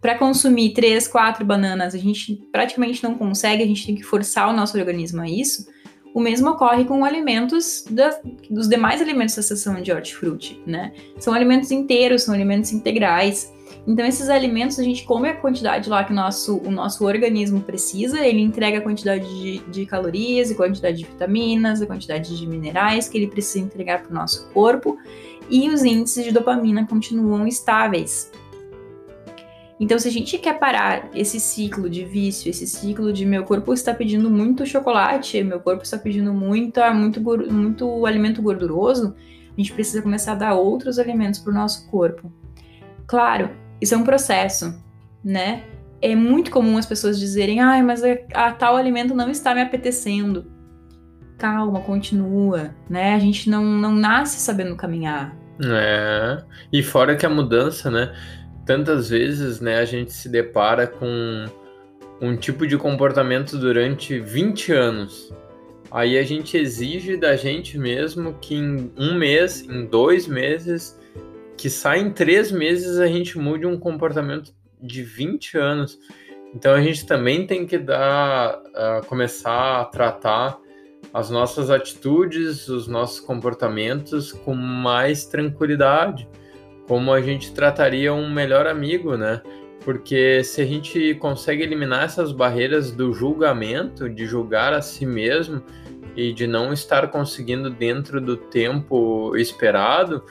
para 0.00 0.16
consumir 0.16 0.74
três, 0.74 1.08
quatro 1.08 1.44
bananas, 1.44 1.94
a 1.94 1.98
gente 1.98 2.36
praticamente 2.52 3.02
não 3.02 3.16
consegue, 3.16 3.64
a 3.64 3.66
gente 3.66 3.84
tem 3.84 3.96
que 3.96 4.04
forçar 4.04 4.48
o 4.48 4.52
nosso 4.52 4.78
organismo 4.78 5.22
a 5.22 5.28
isso. 5.28 5.66
O 6.18 6.20
mesmo 6.20 6.50
ocorre 6.50 6.84
com 6.84 7.04
alimentos 7.04 7.84
da, 7.88 8.18
dos 8.50 8.68
demais 8.68 9.00
alimentos 9.00 9.36
da 9.36 9.42
seção 9.42 9.80
de 9.80 9.92
hortifruti, 9.92 10.60
né? 10.66 10.92
São 11.16 11.32
alimentos 11.32 11.70
inteiros, 11.70 12.24
são 12.24 12.34
alimentos 12.34 12.72
integrais. 12.72 13.54
Então, 13.86 14.04
esses 14.04 14.28
alimentos 14.28 14.80
a 14.80 14.82
gente 14.82 15.04
come 15.04 15.28
a 15.28 15.36
quantidade 15.36 15.88
lá 15.88 16.02
que 16.02 16.10
o 16.10 16.16
nosso, 16.16 16.58
o 16.58 16.72
nosso 16.72 17.06
organismo 17.06 17.60
precisa, 17.60 18.18
ele 18.26 18.40
entrega 18.40 18.78
a 18.78 18.80
quantidade 18.80 19.28
de, 19.40 19.58
de 19.70 19.86
calorias, 19.86 20.50
a 20.50 20.56
quantidade 20.56 20.96
de 20.96 21.04
vitaminas, 21.04 21.80
a 21.80 21.86
quantidade 21.86 22.36
de 22.36 22.46
minerais 22.48 23.08
que 23.08 23.16
ele 23.16 23.28
precisa 23.28 23.64
entregar 23.64 24.02
para 24.02 24.10
o 24.10 24.14
nosso 24.14 24.48
corpo, 24.48 24.98
e 25.48 25.70
os 25.70 25.84
índices 25.84 26.24
de 26.24 26.32
dopamina 26.32 26.84
continuam 26.84 27.46
estáveis. 27.46 28.32
Então, 29.80 29.98
se 29.98 30.08
a 30.08 30.10
gente 30.10 30.36
quer 30.38 30.58
parar 30.58 31.08
esse 31.14 31.38
ciclo 31.38 31.88
de 31.88 32.04
vício, 32.04 32.50
esse 32.50 32.66
ciclo 32.66 33.12
de 33.12 33.24
meu 33.24 33.44
corpo 33.44 33.72
está 33.72 33.94
pedindo 33.94 34.28
muito 34.28 34.66
chocolate, 34.66 35.42
meu 35.44 35.60
corpo 35.60 35.84
está 35.84 35.96
pedindo 35.96 36.32
muito, 36.32 36.80
muito, 36.94 37.20
muito 37.52 38.06
alimento 38.06 38.42
gorduroso, 38.42 39.14
a 39.56 39.60
gente 39.60 39.72
precisa 39.72 40.02
começar 40.02 40.32
a 40.32 40.36
dar 40.36 40.54
outros 40.54 40.98
alimentos 40.98 41.38
para 41.38 41.52
o 41.52 41.54
nosso 41.54 41.88
corpo. 41.90 42.32
Claro, 43.06 43.50
isso 43.80 43.94
é 43.94 43.96
um 43.96 44.04
processo, 44.04 44.74
né? 45.24 45.64
É 46.00 46.14
muito 46.14 46.50
comum 46.50 46.76
as 46.76 46.86
pessoas 46.86 47.18
dizerem, 47.18 47.60
ai, 47.60 47.82
mas 47.82 48.02
a, 48.02 48.16
a 48.34 48.52
tal 48.52 48.76
alimento 48.76 49.14
não 49.14 49.30
está 49.30 49.54
me 49.54 49.60
apetecendo. 49.60 50.50
Calma, 51.38 51.80
continua, 51.80 52.74
né? 52.90 53.14
A 53.14 53.18
gente 53.20 53.48
não, 53.48 53.64
não 53.64 53.94
nasce 53.94 54.40
sabendo 54.40 54.76
caminhar. 54.76 55.36
É, 55.60 56.42
e 56.72 56.82
fora 56.82 57.16
que 57.16 57.26
a 57.26 57.30
mudança, 57.30 57.90
né? 57.90 58.12
Tantas 58.68 59.08
vezes, 59.08 59.62
né, 59.62 59.78
a 59.78 59.86
gente 59.86 60.12
se 60.12 60.28
depara 60.28 60.86
com 60.86 61.46
um 62.20 62.36
tipo 62.36 62.66
de 62.66 62.76
comportamento 62.76 63.56
durante 63.56 64.20
20 64.20 64.72
anos. 64.74 65.32
Aí 65.90 66.18
a 66.18 66.22
gente 66.22 66.54
exige 66.54 67.16
da 67.16 67.34
gente 67.34 67.78
mesmo 67.78 68.34
que 68.34 68.54
em 68.54 68.92
um 68.94 69.14
mês, 69.14 69.62
em 69.62 69.86
dois 69.86 70.26
meses, 70.26 71.00
que 71.56 71.70
sai 71.70 72.00
em 72.00 72.10
três 72.10 72.52
meses 72.52 72.98
a 72.98 73.06
gente 73.06 73.38
mude 73.38 73.64
um 73.64 73.78
comportamento 73.78 74.52
de 74.78 75.02
20 75.02 75.56
anos. 75.56 75.98
Então 76.54 76.74
a 76.74 76.82
gente 76.82 77.06
também 77.06 77.46
tem 77.46 77.64
que 77.64 77.78
dar, 77.78 78.58
uh, 78.58 79.06
começar 79.06 79.80
a 79.80 79.84
tratar 79.86 80.58
as 81.14 81.30
nossas 81.30 81.70
atitudes, 81.70 82.68
os 82.68 82.86
nossos 82.86 83.18
comportamentos 83.18 84.30
com 84.30 84.52
mais 84.52 85.24
tranquilidade 85.24 86.28
como 86.88 87.12
a 87.12 87.20
gente 87.20 87.52
trataria 87.52 88.14
um 88.14 88.32
melhor 88.32 88.66
amigo, 88.66 89.14
né? 89.14 89.42
Porque 89.84 90.42
se 90.42 90.62
a 90.62 90.64
gente 90.64 91.14
consegue 91.16 91.62
eliminar 91.62 92.04
essas 92.04 92.32
barreiras 92.32 92.90
do 92.90 93.12
julgamento, 93.12 94.08
de 94.08 94.26
julgar 94.26 94.72
a 94.72 94.80
si 94.80 95.04
mesmo 95.04 95.62
e 96.16 96.32
de 96.32 96.46
não 96.46 96.72
estar 96.72 97.08
conseguindo 97.08 97.70
dentro 97.70 98.20
do 98.20 98.36
tempo 98.36 99.36
esperado, 99.36 100.24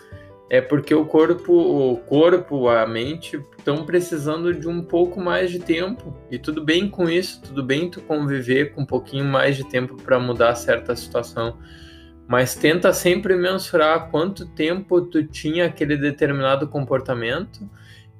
é 0.49 0.59
porque 0.59 0.95
o 0.95 1.05
corpo, 1.05 1.53
o 1.53 1.97
corpo, 1.97 2.67
a 2.69 2.85
mente 2.87 3.39
estão 3.57 3.85
precisando 3.85 4.53
de 4.53 4.67
um 4.67 4.81
pouco 4.81 5.21
mais 5.21 5.51
de 5.51 5.59
tempo. 5.59 6.15
E 6.31 6.39
tudo 6.39 6.63
bem 6.63 6.89
com 6.89 7.09
isso, 7.09 7.41
tudo 7.41 7.63
bem 7.63 7.89
tu 7.89 8.01
conviver 8.01 8.73
com 8.73 8.81
um 8.81 8.85
pouquinho 8.85 9.25
mais 9.25 9.55
de 9.55 9.63
tempo 9.63 9.95
para 10.01 10.19
mudar 10.19 10.55
certa 10.55 10.95
situação 10.95 11.57
mas 12.27 12.53
tenta 12.55 12.91
sempre 12.91 13.35
mensurar 13.35 14.11
quanto 14.11 14.45
tempo 14.45 15.01
tu 15.01 15.23
tinha 15.23 15.65
aquele 15.65 15.95
determinado 15.95 16.67
comportamento 16.67 17.69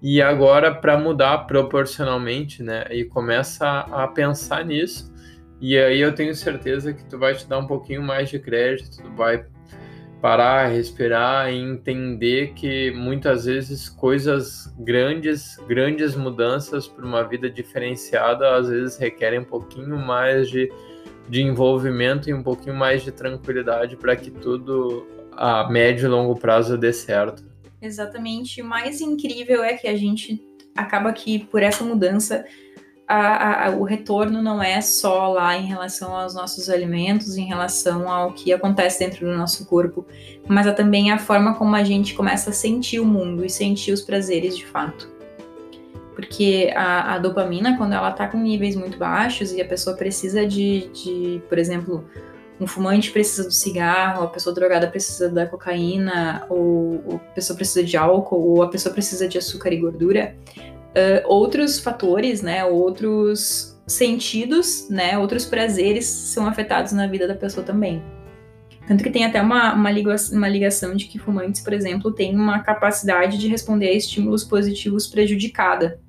e 0.02 0.22
agora 0.22 0.74
para 0.74 0.98
mudar 0.98 1.40
proporcionalmente, 1.40 2.64
né? 2.64 2.86
E 2.90 3.04
começa 3.04 3.68
a 3.68 4.08
pensar 4.08 4.64
nisso. 4.64 5.14
E 5.60 5.78
aí 5.78 6.00
eu 6.00 6.14
tenho 6.14 6.34
certeza 6.36 6.94
que 6.94 7.04
tu 7.06 7.18
vai 7.18 7.34
te 7.34 7.48
dar 7.48 7.58
um 7.58 7.68
pouquinho 7.68 8.02
mais 8.02 8.30
de 8.30 8.40
crédito, 8.40 9.02
tu 9.02 9.12
vai 9.16 9.44
parar, 10.22 10.68
respirar 10.68 11.52
e 11.52 11.58
entender 11.58 12.54
que 12.54 12.92
muitas 12.92 13.46
vezes 13.46 13.90
coisas 13.90 14.74
grandes, 14.80 15.58
grandes 15.68 16.16
mudanças 16.16 16.88
para 16.88 17.06
uma 17.06 17.24
vida 17.24 17.50
diferenciada, 17.50 18.56
às 18.56 18.70
vezes 18.70 18.98
requerem 18.98 19.40
um 19.40 19.46
pouquinho 19.46 19.98
mais 19.98 20.50
de 20.50 20.72
de 21.28 21.42
envolvimento 21.42 22.30
e 22.30 22.34
um 22.34 22.44
pouquinho 22.44 22.76
mais 22.76 23.04
de 23.04 23.12
tranquilidade 23.12 23.96
para 23.98 24.16
que 24.16 24.32
tudo 24.32 25.06
a 25.32 25.70
médio 25.70 26.06
e 26.06 26.10
longo 26.10 26.36
prazo 26.36 26.78
dê 26.78 26.92
certo. 26.92 27.44
Exatamente. 27.82 28.62
O 28.62 28.66
mais 28.66 29.02
incrível 29.02 29.64
é 29.64 29.76
que 29.76 29.88
a 29.88 29.96
gente 29.96 30.42
acaba 30.76 31.12
que 31.14 31.40
por 31.40 31.62
essa 31.62 31.84
mudança 31.84 32.46
a, 33.08 33.68
a, 33.68 33.70
o 33.70 33.84
retorno 33.84 34.42
não 34.42 34.62
é 34.62 34.82
só 34.82 35.30
lá 35.32 35.56
em 35.56 35.66
relação 35.66 36.14
aos 36.16 36.36
nossos 36.36 36.70
alimentos, 36.70 37.38
em 37.38 37.46
relação 37.46 38.12
ao 38.12 38.34
que 38.34 38.52
acontece 38.52 39.00
dentro 39.00 39.26
do 39.26 39.38
nosso 39.38 39.66
corpo, 39.66 40.06
mas 40.48 40.68
é 40.68 40.74
também 40.74 41.12
a 41.12 41.18
forma 41.18 41.56
como 41.56 41.76
a 41.76 41.84
gente 41.84 42.14
começa 42.14 42.50
a 42.50 42.54
sentir 42.54 43.00
o 43.00 43.06
mundo 43.06 43.46
e 43.46 43.50
sentir 43.50 43.94
os 43.94 44.02
prazeres 44.02 44.58
de 44.58 44.66
fato. 44.66 45.17
Porque 46.18 46.74
a, 46.76 47.14
a, 47.14 47.20
dopamina, 47.20 47.78
quando 47.78 47.94
ela 47.94 48.12
tá 48.12 48.28
com 48.28 48.40
níveis 48.40 48.76
muito 48.76 48.98
baixos 48.98 49.52
e 49.52 49.62
a 49.62 49.66
pessoa 49.66 49.96
precisa 49.96 50.48
de, 50.48 50.88
de, 50.88 51.44
por 51.48 51.60
exemplo, 51.60 52.04
um 52.60 52.66
fumante 52.66 53.12
precisa 53.12 53.44
do 53.44 53.54
cigarro, 53.54 54.24
a 54.24 54.28
pessoa 54.28 54.52
drogada 54.52 54.88
precisa 54.88 55.30
da 55.30 55.46
cocaína, 55.46 56.44
ou, 56.50 57.04
ou 57.06 57.16
a 57.18 57.34
pessoa 57.36 57.56
precisa 57.56 57.84
de 57.84 57.96
álcool, 57.96 58.42
ou 58.42 58.64
a 58.64 58.68
pessoa 58.68 58.92
precisa 58.92 59.28
de 59.28 59.38
açúcar 59.38 59.72
e 59.72 59.78
gordura, 59.78 60.36
uh, 60.58 61.22
outros 61.28 61.78
fatores, 61.78 62.42
né, 62.42 62.66
outros 62.66 63.80
sentidos, 63.86 64.90
né, 64.90 65.20
outros 65.20 65.46
prazeres 65.46 66.06
são 66.06 66.48
afetados 66.48 66.94
na 66.94 67.06
vida 67.06 67.28
da 67.28 67.36
pessoa 67.36 67.64
também. 67.64 68.02
Tanto 68.88 69.04
que 69.04 69.12
tem 69.12 69.24
até 69.24 69.40
uma, 69.40 69.76
uma, 69.76 69.92
ligação, 69.92 70.36
uma 70.36 70.48
ligação 70.48 70.96
de 70.96 71.06
que 71.06 71.20
fumantes, 71.20 71.62
por 71.62 71.74
exemplo, 71.74 72.12
têm 72.12 72.36
uma 72.36 72.64
capacidade 72.64 73.38
de 73.38 73.48
responder 73.48 73.90
a 73.90 73.94
estímulos 73.94 74.44
positivos 74.44 75.06
prejudicada. 75.06 76.00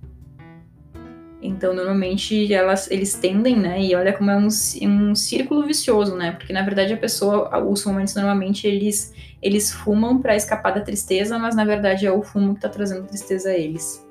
Então, 1.40 1.72
normalmente, 1.72 2.52
elas, 2.52 2.90
eles 2.90 3.14
tendem, 3.14 3.56
né? 3.56 3.80
E 3.80 3.94
olha 3.94 4.12
como 4.12 4.30
é 4.30 4.36
um, 4.36 4.48
um 4.82 5.14
círculo 5.14 5.64
vicioso, 5.64 6.16
né? 6.16 6.32
Porque, 6.32 6.52
na 6.52 6.62
verdade, 6.62 6.92
a 6.92 6.96
pessoa, 6.96 7.56
os 7.64 7.82
fumantes, 7.82 8.14
normalmente, 8.14 8.66
eles, 8.66 9.14
eles 9.40 9.72
fumam 9.72 10.20
para 10.20 10.34
escapar 10.34 10.72
da 10.74 10.80
tristeza, 10.80 11.38
mas, 11.38 11.54
na 11.54 11.64
verdade, 11.64 12.06
é 12.06 12.12
o 12.12 12.22
fumo 12.22 12.54
que 12.54 12.60
tá 12.60 12.68
trazendo 12.68 13.06
tristeza 13.06 13.50
a 13.50 13.56
eles. 13.56 14.04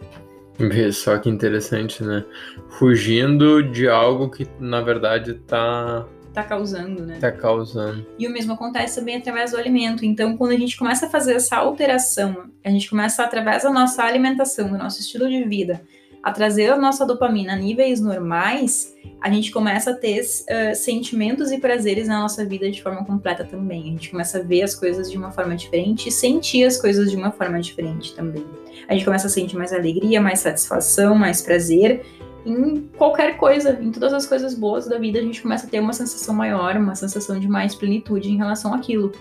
Vê 0.57 0.91
só 0.91 1.17
que 1.17 1.29
interessante, 1.29 2.01
né? 2.01 2.23
Fugindo 2.69 3.61
de 3.61 3.87
algo 3.89 4.29
que, 4.29 4.47
na 4.59 4.81
verdade, 4.81 5.33
tá... 5.33 6.05
Tá 6.33 6.43
causando, 6.43 7.05
né? 7.05 7.17
Tá 7.19 7.31
causando. 7.31 8.05
E 8.17 8.27
o 8.27 8.31
mesmo 8.31 8.53
acontece 8.53 8.99
também 8.99 9.17
através 9.17 9.51
do 9.51 9.57
alimento. 9.57 10.05
Então, 10.05 10.37
quando 10.37 10.51
a 10.51 10.57
gente 10.57 10.77
começa 10.77 11.07
a 11.07 11.09
fazer 11.09 11.33
essa 11.33 11.57
alteração, 11.57 12.45
a 12.63 12.69
gente 12.69 12.89
começa 12.89 13.23
através 13.23 13.63
da 13.63 13.71
nossa 13.71 14.03
alimentação, 14.03 14.69
do 14.69 14.77
nosso 14.77 14.99
estilo 14.99 15.27
de 15.27 15.43
vida, 15.43 15.81
a 16.27 16.31
trazer 16.33 16.69
a 16.69 16.77
nossa 16.77 17.05
dopamina 17.05 17.53
a 17.53 17.55
níveis 17.55 18.01
normais, 18.01 18.93
a 19.21 19.29
gente 19.29 19.49
começa 19.49 19.91
a 19.91 19.93
ter 19.93 20.19
uh, 20.19 20.75
sentimentos 20.75 21.53
e 21.53 21.57
prazeres 21.57 22.09
na 22.09 22.19
nossa 22.19 22.45
vida 22.45 22.69
de 22.69 22.83
forma 22.83 23.05
completa 23.05 23.45
também. 23.45 23.83
A 23.83 23.91
gente 23.91 24.11
começa 24.11 24.39
a 24.39 24.43
ver 24.43 24.61
as 24.61 24.75
coisas 24.75 25.09
de 25.09 25.17
uma 25.17 25.31
forma 25.31 25.55
diferente 25.55 26.09
e 26.09 26.11
sentir 26.11 26.65
as 26.65 26.75
coisas 26.75 27.09
de 27.09 27.15
uma 27.15 27.31
forma 27.31 27.61
diferente 27.61 28.13
também. 28.13 28.45
A 28.89 28.93
gente 28.93 29.05
começa 29.05 29.27
a 29.27 29.29
sentir 29.29 29.55
mais 29.55 29.71
alegria, 29.71 30.19
mais 30.19 30.39
satisfação, 30.39 31.15
mais 31.15 31.41
prazer 31.41 32.05
em 32.45 32.89
qualquer 32.97 33.37
coisa, 33.37 33.79
em 33.81 33.91
todas 33.91 34.13
as 34.13 34.25
coisas 34.25 34.53
boas 34.53 34.85
da 34.85 34.97
vida, 34.97 35.19
a 35.19 35.21
gente 35.21 35.41
começa 35.41 35.65
a 35.65 35.69
ter 35.69 35.79
uma 35.79 35.93
sensação 35.93 36.35
maior, 36.35 36.75
uma 36.75 36.95
sensação 36.95 37.39
de 37.39 37.47
mais 37.47 37.73
plenitude 37.73 38.29
em 38.29 38.37
relação 38.37 38.73
àquilo. 38.73 39.13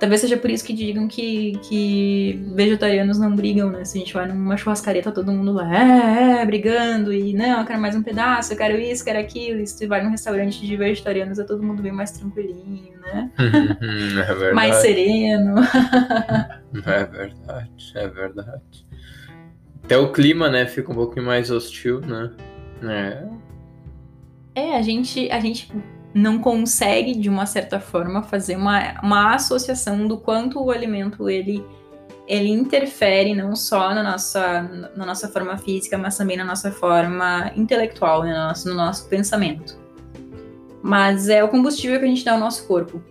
Talvez 0.00 0.22
seja 0.22 0.38
por 0.38 0.50
isso 0.50 0.64
que 0.64 0.72
digam 0.72 1.06
que, 1.06 1.58
que 1.68 2.42
vegetarianos 2.54 3.18
não 3.18 3.36
brigam, 3.36 3.68
né? 3.68 3.84
Se 3.84 3.98
a 3.98 4.00
gente 4.00 4.14
vai 4.14 4.26
numa 4.26 4.56
churrascaria, 4.56 5.02
tá 5.02 5.12
todo 5.12 5.30
mundo 5.30 5.52
lá, 5.52 5.70
é, 5.76 6.40
é, 6.40 6.46
brigando, 6.46 7.12
e 7.12 7.34
não, 7.34 7.60
eu 7.60 7.66
quero 7.66 7.78
mais 7.78 7.94
um 7.94 8.02
pedaço, 8.02 8.54
eu 8.54 8.56
quero 8.56 8.78
isso, 8.78 9.04
quero 9.04 9.18
aquilo. 9.18 9.60
E 9.60 9.66
se 9.66 9.78
tu 9.78 9.86
vai 9.86 10.02
num 10.02 10.10
restaurante 10.10 10.66
de 10.66 10.74
vegetarianos, 10.74 11.38
é 11.38 11.44
todo 11.44 11.62
mundo 11.62 11.82
bem 11.82 11.92
mais 11.92 12.12
tranquilinho, 12.12 12.98
né? 12.98 13.30
é 13.38 14.24
verdade. 14.24 14.54
mais 14.54 14.76
sereno. 14.76 15.56
é 16.86 17.04
verdade, 17.04 17.92
é 17.94 18.08
verdade. 18.08 18.86
Até 19.84 19.98
o 19.98 20.12
clima, 20.12 20.48
né, 20.48 20.64
fica 20.64 20.90
um 20.90 20.94
pouquinho 20.94 21.26
mais 21.26 21.50
hostil, 21.50 22.00
né? 22.00 22.30
É. 22.82 23.28
É, 24.54 24.76
a 24.78 24.82
gente, 24.82 25.30
a 25.30 25.40
gente 25.40 25.70
não 26.12 26.38
consegue, 26.38 27.14
de 27.14 27.28
uma 27.28 27.46
certa 27.46 27.78
forma, 27.78 28.22
fazer 28.22 28.56
uma, 28.56 29.00
uma 29.02 29.34
associação 29.34 30.06
do 30.06 30.18
quanto 30.18 30.62
o 30.62 30.70
alimento 30.70 31.28
ele, 31.28 31.64
ele 32.26 32.48
interfere 32.48 33.34
não 33.34 33.54
só 33.54 33.94
na 33.94 34.02
nossa, 34.02 34.62
na 34.96 35.06
nossa 35.06 35.28
forma 35.28 35.56
física, 35.56 35.96
mas 35.96 36.16
também 36.16 36.36
na 36.36 36.44
nossa 36.44 36.72
forma 36.72 37.52
intelectual, 37.56 38.24
né, 38.24 38.32
no, 38.32 38.48
nosso, 38.48 38.68
no 38.68 38.74
nosso 38.74 39.08
pensamento. 39.08 39.78
Mas 40.82 41.28
é 41.28 41.44
o 41.44 41.48
combustível 41.48 41.98
que 41.98 42.04
a 42.06 42.08
gente 42.08 42.24
dá 42.24 42.32
ao 42.32 42.40
nosso 42.40 42.66
corpo, 42.66 43.02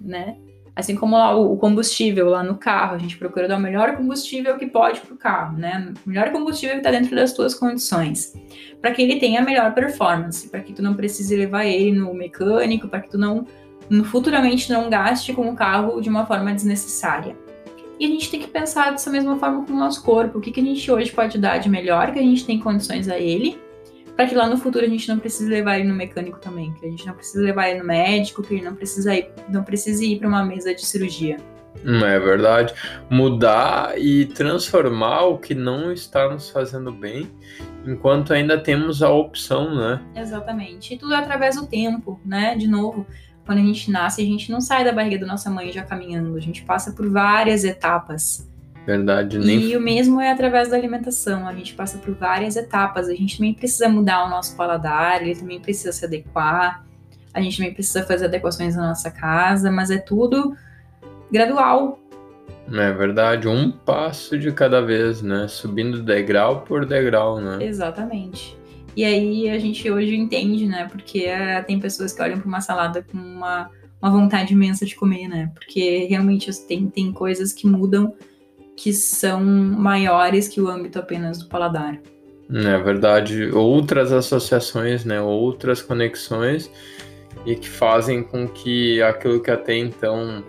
né? 0.00 0.36
Assim 0.74 0.94
como 0.94 1.16
lá 1.16 1.36
o 1.36 1.56
combustível 1.56 2.30
lá 2.30 2.42
no 2.42 2.56
carro, 2.56 2.94
a 2.94 2.98
gente 2.98 3.18
procura 3.18 3.48
dar 3.48 3.56
o 3.56 3.60
melhor 3.60 3.96
combustível 3.96 4.56
que 4.56 4.66
pode 4.66 5.00
para 5.00 5.14
o 5.14 5.16
carro, 5.16 5.58
né? 5.58 5.92
O 6.06 6.08
melhor 6.08 6.30
combustível 6.30 6.76
que 6.76 6.80
está 6.80 6.90
dentro 6.90 7.14
das 7.14 7.32
tuas 7.32 7.54
condições, 7.54 8.34
para 8.80 8.92
que 8.92 9.02
ele 9.02 9.18
tenha 9.18 9.40
a 9.40 9.44
melhor 9.44 9.74
performance, 9.74 10.48
para 10.48 10.60
que 10.60 10.72
tu 10.72 10.82
não 10.82 10.94
precise 10.94 11.36
levar 11.36 11.66
ele 11.66 11.92
no 11.92 12.14
mecânico, 12.14 12.88
para 12.88 13.00
que 13.00 13.10
tu 13.10 13.18
não 13.18 13.46
futuramente 14.04 14.70
não 14.70 14.88
gaste 14.88 15.32
com 15.32 15.48
o 15.48 15.56
carro 15.56 16.00
de 16.00 16.08
uma 16.08 16.24
forma 16.24 16.52
desnecessária. 16.52 17.36
E 17.98 18.06
a 18.06 18.08
gente 18.08 18.30
tem 18.30 18.40
que 18.40 18.48
pensar 18.48 18.92
dessa 18.92 19.10
mesma 19.10 19.36
forma 19.36 19.66
com 19.66 19.72
o 19.72 19.76
nosso 19.76 20.02
corpo, 20.02 20.38
o 20.38 20.40
que, 20.40 20.50
que 20.50 20.60
a 20.60 20.64
gente 20.64 20.90
hoje 20.90 21.12
pode 21.12 21.36
dar 21.36 21.58
de 21.58 21.68
melhor, 21.68 22.12
que 22.12 22.18
a 22.18 22.22
gente 22.22 22.46
tem 22.46 22.58
condições 22.58 23.08
a 23.08 23.18
ele, 23.18 23.60
para 24.20 24.28
que 24.28 24.34
lá 24.34 24.46
no 24.46 24.58
futuro 24.58 24.84
a 24.84 24.88
gente 24.88 25.08
não 25.08 25.18
precise 25.18 25.48
levar 25.48 25.78
ele 25.78 25.88
no 25.88 25.94
mecânico 25.94 26.38
também, 26.38 26.74
que 26.74 26.84
a 26.84 26.90
gente 26.90 27.06
não 27.06 27.14
precise 27.14 27.42
levar 27.42 27.70
ele 27.70 27.78
no 27.78 27.86
médico, 27.86 28.42
que 28.42 28.52
ele 28.52 28.62
não 28.62 28.74
precisa 28.74 29.14
ir, 29.14 29.30
não 29.48 29.64
precise 29.64 30.12
ir 30.12 30.18
para 30.18 30.28
uma 30.28 30.44
mesa 30.44 30.74
de 30.74 30.84
cirurgia. 30.84 31.38
Hum, 31.82 32.04
é 32.04 32.20
verdade. 32.20 32.74
Mudar 33.08 33.98
e 33.98 34.26
transformar 34.26 35.22
o 35.22 35.38
que 35.38 35.54
não 35.54 35.90
está 35.90 36.28
nos 36.28 36.50
fazendo 36.50 36.92
bem, 36.92 37.30
enquanto 37.86 38.34
ainda 38.34 38.62
temos 38.62 39.02
a 39.02 39.08
opção, 39.08 39.74
né? 39.74 40.02
Exatamente. 40.14 40.92
E 40.92 40.98
tudo 40.98 41.14
é 41.14 41.16
através 41.16 41.56
do 41.56 41.66
tempo, 41.66 42.20
né? 42.22 42.54
De 42.56 42.68
novo, 42.68 43.06
quando 43.46 43.60
a 43.60 43.64
gente 43.64 43.90
nasce, 43.90 44.20
a 44.20 44.26
gente 44.26 44.52
não 44.52 44.60
sai 44.60 44.84
da 44.84 44.92
barriga 44.92 45.20
da 45.20 45.26
nossa 45.26 45.48
mãe 45.48 45.72
já 45.72 45.82
caminhando, 45.82 46.36
a 46.36 46.40
gente 46.40 46.62
passa 46.62 46.92
por 46.92 47.08
várias 47.08 47.64
etapas. 47.64 48.46
Verdade, 48.86 49.38
nem. 49.38 49.60
E 49.60 49.76
o 49.76 49.80
mesmo 49.80 50.20
é 50.20 50.30
através 50.30 50.68
da 50.68 50.76
alimentação. 50.76 51.46
A 51.46 51.54
gente 51.54 51.74
passa 51.74 51.98
por 51.98 52.14
várias 52.14 52.56
etapas. 52.56 53.08
A 53.08 53.14
gente 53.14 53.36
também 53.36 53.54
precisa 53.54 53.88
mudar 53.88 54.24
o 54.24 54.30
nosso 54.30 54.56
paladar, 54.56 55.22
ele 55.22 55.34
também 55.34 55.60
precisa 55.60 55.92
se 55.92 56.04
adequar. 56.04 56.84
A 57.32 57.40
gente 57.40 57.56
também 57.58 57.72
precisa 57.72 58.02
fazer 58.02 58.24
adequações 58.26 58.74
na 58.74 58.88
nossa 58.88 59.10
casa, 59.10 59.70
mas 59.70 59.90
é 59.90 59.98
tudo 59.98 60.56
gradual. 61.30 62.00
É 62.72 62.92
verdade, 62.92 63.48
um 63.48 63.70
passo 63.70 64.38
de 64.38 64.52
cada 64.52 64.80
vez, 64.80 65.22
né? 65.22 65.46
Subindo 65.48 66.02
degrau 66.02 66.62
por 66.62 66.84
degrau, 66.84 67.40
né? 67.40 67.64
Exatamente. 67.64 68.56
E 68.96 69.04
aí 69.04 69.48
a 69.48 69.58
gente 69.58 69.88
hoje 69.90 70.16
entende, 70.16 70.66
né? 70.66 70.88
Porque 70.90 71.20
é, 71.20 71.62
tem 71.62 71.78
pessoas 71.78 72.12
que 72.12 72.22
olham 72.22 72.38
para 72.38 72.48
uma 72.48 72.60
salada 72.60 73.02
com 73.02 73.18
uma, 73.18 73.70
uma 74.00 74.10
vontade 74.10 74.52
imensa 74.52 74.84
de 74.84 74.94
comer, 74.94 75.28
né? 75.28 75.50
Porque 75.54 76.06
realmente 76.08 76.50
tem, 76.66 76.88
tem 76.88 77.12
coisas 77.12 77.52
que 77.52 77.66
mudam 77.66 78.14
que 78.82 78.94
são 78.94 79.44
maiores 79.44 80.48
que 80.48 80.58
o 80.58 80.66
âmbito 80.66 80.98
apenas 80.98 81.36
do 81.36 81.48
paladar. 81.48 82.00
É 82.50 82.78
verdade, 82.78 83.50
outras 83.52 84.10
associações, 84.10 85.04
né, 85.04 85.20
outras 85.20 85.82
conexões 85.82 86.70
e 87.44 87.54
que 87.54 87.68
fazem 87.68 88.22
com 88.22 88.48
que 88.48 89.02
aquilo 89.02 89.38
que 89.42 89.50
até 89.50 89.76
então 89.76 90.42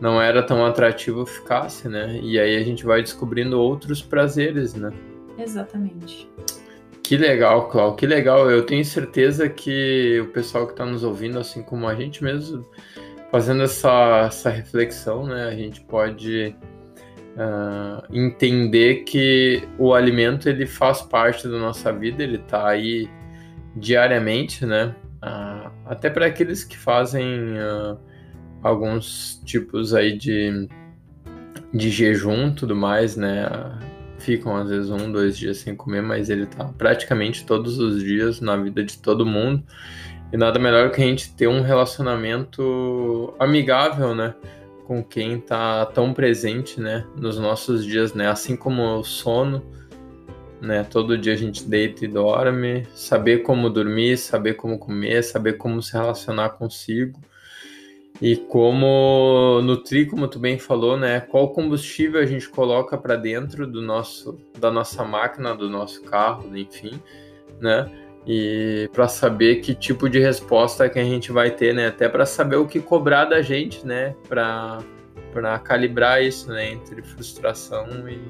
não 0.00 0.22
era 0.22 0.40
tão 0.40 0.64
atrativo 0.64 1.26
ficasse, 1.26 1.88
né? 1.88 2.20
E 2.22 2.38
aí 2.38 2.56
a 2.56 2.62
gente 2.62 2.86
vai 2.86 3.02
descobrindo 3.02 3.60
outros 3.60 4.00
prazeres, 4.00 4.74
né? 4.74 4.92
Exatamente. 5.36 6.30
Que 7.02 7.16
legal, 7.16 7.68
Clau, 7.68 7.96
que 7.96 8.06
legal. 8.06 8.48
Eu 8.48 8.64
tenho 8.64 8.84
certeza 8.84 9.48
que 9.48 10.20
o 10.20 10.28
pessoal 10.28 10.64
que 10.64 10.74
está 10.74 10.86
nos 10.86 11.02
ouvindo, 11.02 11.40
assim 11.40 11.62
como 11.62 11.88
a 11.88 11.94
gente 11.96 12.22
mesmo, 12.22 12.64
fazendo 13.32 13.64
essa, 13.64 14.26
essa 14.28 14.48
reflexão, 14.48 15.26
né? 15.26 15.48
A 15.48 15.54
gente 15.56 15.80
pode 15.80 16.54
uh, 17.38 18.04
entender 18.12 19.04
que 19.04 19.62
o 19.78 19.94
alimento 19.94 20.48
ele 20.48 20.66
faz 20.66 21.00
parte 21.00 21.46
da 21.46 21.58
nossa 21.58 21.92
vida, 21.92 22.22
ele 22.22 22.36
está 22.36 22.68
aí 22.68 23.08
diariamente, 23.76 24.66
né? 24.66 24.94
Uh, 25.22 25.70
até 25.86 26.10
para 26.10 26.26
aqueles 26.26 26.64
que 26.64 26.76
fazem 26.76 27.24
uh, 27.54 27.98
alguns 28.62 29.40
tipos 29.44 29.94
aí 29.94 30.16
de, 30.16 30.68
de 31.72 31.90
jejum 31.90 32.52
tudo 32.52 32.74
mais, 32.74 33.16
né? 33.16 33.48
Ficam 34.18 34.56
às 34.56 34.68
vezes 34.68 34.90
um, 34.90 35.10
dois 35.12 35.38
dias 35.38 35.58
sem 35.58 35.76
comer, 35.76 36.02
mas 36.02 36.28
ele 36.28 36.44
tá 36.44 36.64
praticamente 36.76 37.46
todos 37.46 37.78
os 37.78 38.02
dias 38.02 38.40
na 38.40 38.56
vida 38.56 38.82
de 38.82 38.98
todo 38.98 39.24
mundo. 39.24 39.62
E 40.32 40.36
nada 40.36 40.58
melhor 40.58 40.90
que 40.90 41.00
a 41.00 41.04
gente 41.04 41.34
ter 41.34 41.46
um 41.46 41.62
relacionamento 41.62 43.32
amigável, 43.38 44.14
né? 44.14 44.34
Com 44.88 45.04
quem 45.04 45.36
está 45.36 45.84
tão 45.84 46.14
presente, 46.14 46.80
né, 46.80 47.06
nos 47.14 47.38
nossos 47.38 47.84
dias, 47.84 48.14
né, 48.14 48.26
assim 48.26 48.56
como 48.56 48.82
o 48.82 49.04
sono, 49.04 49.62
né, 50.62 50.82
todo 50.82 51.18
dia 51.18 51.34
a 51.34 51.36
gente 51.36 51.62
deita 51.62 52.06
e 52.06 52.08
dorme, 52.08 52.86
saber 52.94 53.42
como 53.42 53.68
dormir, 53.68 54.16
saber 54.16 54.54
como 54.54 54.78
comer, 54.78 55.22
saber 55.22 55.58
como 55.58 55.82
se 55.82 55.92
relacionar 55.92 56.50
consigo. 56.50 57.20
E 58.20 58.34
como 58.34 59.60
nutrir, 59.62 60.08
como 60.08 60.26
tu 60.26 60.38
bem 60.40 60.58
falou, 60.58 60.96
né, 60.96 61.20
qual 61.20 61.52
combustível 61.52 62.18
a 62.18 62.26
gente 62.26 62.48
coloca 62.48 62.96
para 62.96 63.14
dentro 63.14 63.66
do 63.66 63.82
nosso, 63.82 64.40
da 64.58 64.70
nossa 64.70 65.04
máquina, 65.04 65.54
do 65.54 65.68
nosso 65.68 66.02
carro, 66.02 66.56
enfim, 66.56 66.98
né, 67.60 67.88
e 68.28 68.90
para 68.92 69.08
saber 69.08 69.56
que 69.62 69.74
tipo 69.74 70.06
de 70.06 70.20
resposta 70.20 70.86
que 70.90 70.98
a 70.98 71.04
gente 71.04 71.32
vai 71.32 71.50
ter, 71.50 71.74
né? 71.74 71.86
Até 71.86 72.10
para 72.10 72.26
saber 72.26 72.56
o 72.56 72.66
que 72.66 72.78
cobrar 72.78 73.24
da 73.24 73.40
gente, 73.40 73.86
né? 73.86 74.14
Para 74.28 74.80
para 75.32 75.58
calibrar 75.58 76.22
isso, 76.22 76.50
né? 76.50 76.72
Entre 76.72 77.00
frustração 77.00 77.86
e, 78.06 78.20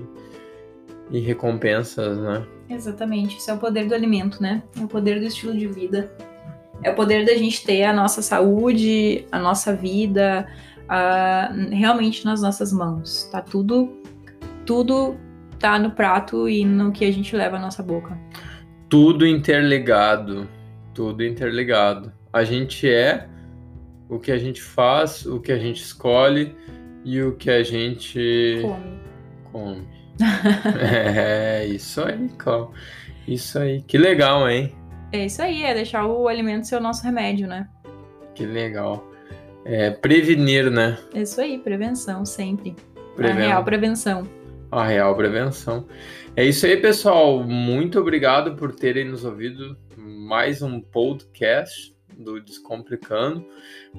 e 1.11 1.19
recompensas, 1.19 2.17
né? 2.17 2.47
Exatamente. 2.71 3.39
Isso 3.39 3.51
é 3.51 3.55
o 3.55 3.59
poder 3.59 3.89
do 3.89 3.95
alimento, 3.95 4.41
né? 4.41 4.63
É 4.79 4.85
o 4.85 4.87
poder 4.87 5.19
do 5.19 5.27
estilo 5.27 5.57
de 5.57 5.67
vida. 5.67 6.13
É 6.83 6.91
o 6.91 6.95
poder 6.95 7.27
da 7.27 7.35
gente 7.35 7.65
ter 7.65 7.83
a 7.83 7.93
nossa 7.93 8.23
saúde, 8.23 9.27
a 9.33 9.39
nossa 9.41 9.75
vida, 9.75 10.47
a, 10.89 11.51
realmente 11.73 12.25
nas 12.25 12.41
nossas 12.41 12.73
mãos. 12.73 13.29
Tá 13.33 13.41
tudo, 13.41 13.93
tudo 14.65 15.17
tá 15.59 15.77
no 15.77 15.91
prato 15.91 16.49
e 16.49 16.65
no 16.65 16.93
que 16.93 17.05
a 17.05 17.13
gente 17.13 17.35
leva 17.35 17.57
à 17.57 17.61
nossa 17.61 17.83
boca 17.83 18.17
tudo 18.89 19.27
interligado, 19.27 20.49
tudo 20.95 21.25
interligado. 21.25 22.13
A 22.33 22.45
gente 22.45 22.89
é 22.89 23.29
o 24.09 24.19
que 24.19 24.33
a 24.33 24.39
gente 24.39 24.63
faz, 24.63 25.27
o 25.27 25.41
que 25.41 25.53
a 25.53 25.59
gente 25.59 25.83
escolhe 25.83 26.55
e 27.05 27.23
o 27.23 27.37
que 27.37 27.51
a 27.51 27.63
gente 27.63 28.61
come. 28.63 29.01
come. 29.53 29.89
é 30.81 31.67
isso 31.67 32.03
aí, 32.03 32.29
Cláudio. 32.37 32.75
Isso 33.27 33.59
aí. 33.59 33.83
Que 33.83 33.99
legal, 33.99 34.49
hein? 34.49 34.75
É 35.13 35.27
isso 35.27 35.43
aí, 35.43 35.63
é 35.63 35.75
deixar 35.75 36.07
o 36.07 36.29
alimento 36.29 36.67
ser 36.67 36.77
o 36.77 36.81
nosso 36.81 37.03
remédio, 37.05 37.47
né? 37.47 37.69
Que 38.35 38.45
legal. 38.45 39.07
É 39.65 39.91
prevenir, 39.91 40.71
né? 40.71 40.99
É 41.15 41.23
isso 41.23 41.41
aí, 41.41 41.59
prevenção 41.59 42.25
sempre. 42.25 42.75
Preven... 43.17 43.45
A 43.45 43.49
real 43.49 43.65
prevenção. 43.65 44.38
A 44.71 44.85
real 44.85 45.17
prevenção. 45.17 45.87
É 46.37 46.45
isso 46.45 46.67
aí, 46.67 46.77
pessoal. 46.77 47.43
Muito 47.43 47.99
obrigado 47.99 48.55
por 48.55 48.75
terem 48.75 49.07
nos 49.07 49.25
ouvido 49.25 49.77
mais 49.97 50.61
um 50.61 50.79
podcast 50.79 51.97
do 52.19 52.39
Descomplicando. 52.39 53.43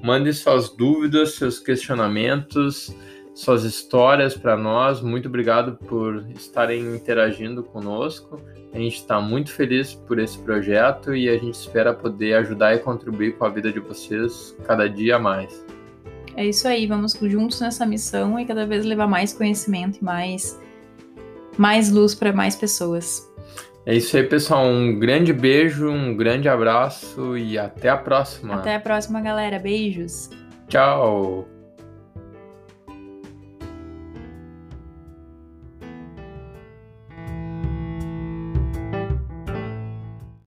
Mande 0.00 0.32
suas 0.32 0.70
dúvidas, 0.70 1.34
seus 1.34 1.58
questionamentos, 1.58 2.94
suas 3.34 3.64
histórias 3.64 4.36
para 4.36 4.56
nós. 4.56 5.00
Muito 5.00 5.26
obrigado 5.26 5.76
por 5.86 6.24
estarem 6.36 6.94
interagindo 6.94 7.64
conosco. 7.64 8.40
A 8.72 8.78
gente 8.78 8.96
está 8.96 9.20
muito 9.20 9.50
feliz 9.50 9.94
por 9.94 10.20
esse 10.20 10.38
projeto 10.38 11.12
e 11.12 11.28
a 11.28 11.36
gente 11.36 11.54
espera 11.54 11.92
poder 11.92 12.34
ajudar 12.34 12.76
e 12.76 12.78
contribuir 12.78 13.36
com 13.36 13.44
a 13.44 13.48
vida 13.48 13.72
de 13.72 13.80
vocês 13.80 14.56
cada 14.64 14.88
dia 14.88 15.18
mais. 15.18 15.64
É 16.40 16.46
isso 16.46 16.66
aí, 16.66 16.86
vamos 16.86 17.12
juntos 17.12 17.60
nessa 17.60 17.84
missão 17.84 18.40
e 18.40 18.46
cada 18.46 18.64
vez 18.64 18.82
levar 18.86 19.06
mais 19.06 19.30
conhecimento 19.30 19.98
e 20.00 20.04
mais 20.04 20.58
mais 21.58 21.90
luz 21.90 22.14
para 22.14 22.32
mais 22.32 22.56
pessoas. 22.56 23.30
É 23.84 23.94
isso 23.94 24.16
aí, 24.16 24.22
pessoal. 24.22 24.64
Um 24.64 24.98
grande 24.98 25.34
beijo, 25.34 25.90
um 25.90 26.16
grande 26.16 26.48
abraço 26.48 27.36
e 27.36 27.58
até 27.58 27.90
a 27.90 27.96
próxima. 27.98 28.54
Até 28.54 28.76
a 28.76 28.80
próxima, 28.80 29.20
galera. 29.20 29.58
Beijos. 29.58 30.30
Tchau. 30.66 31.46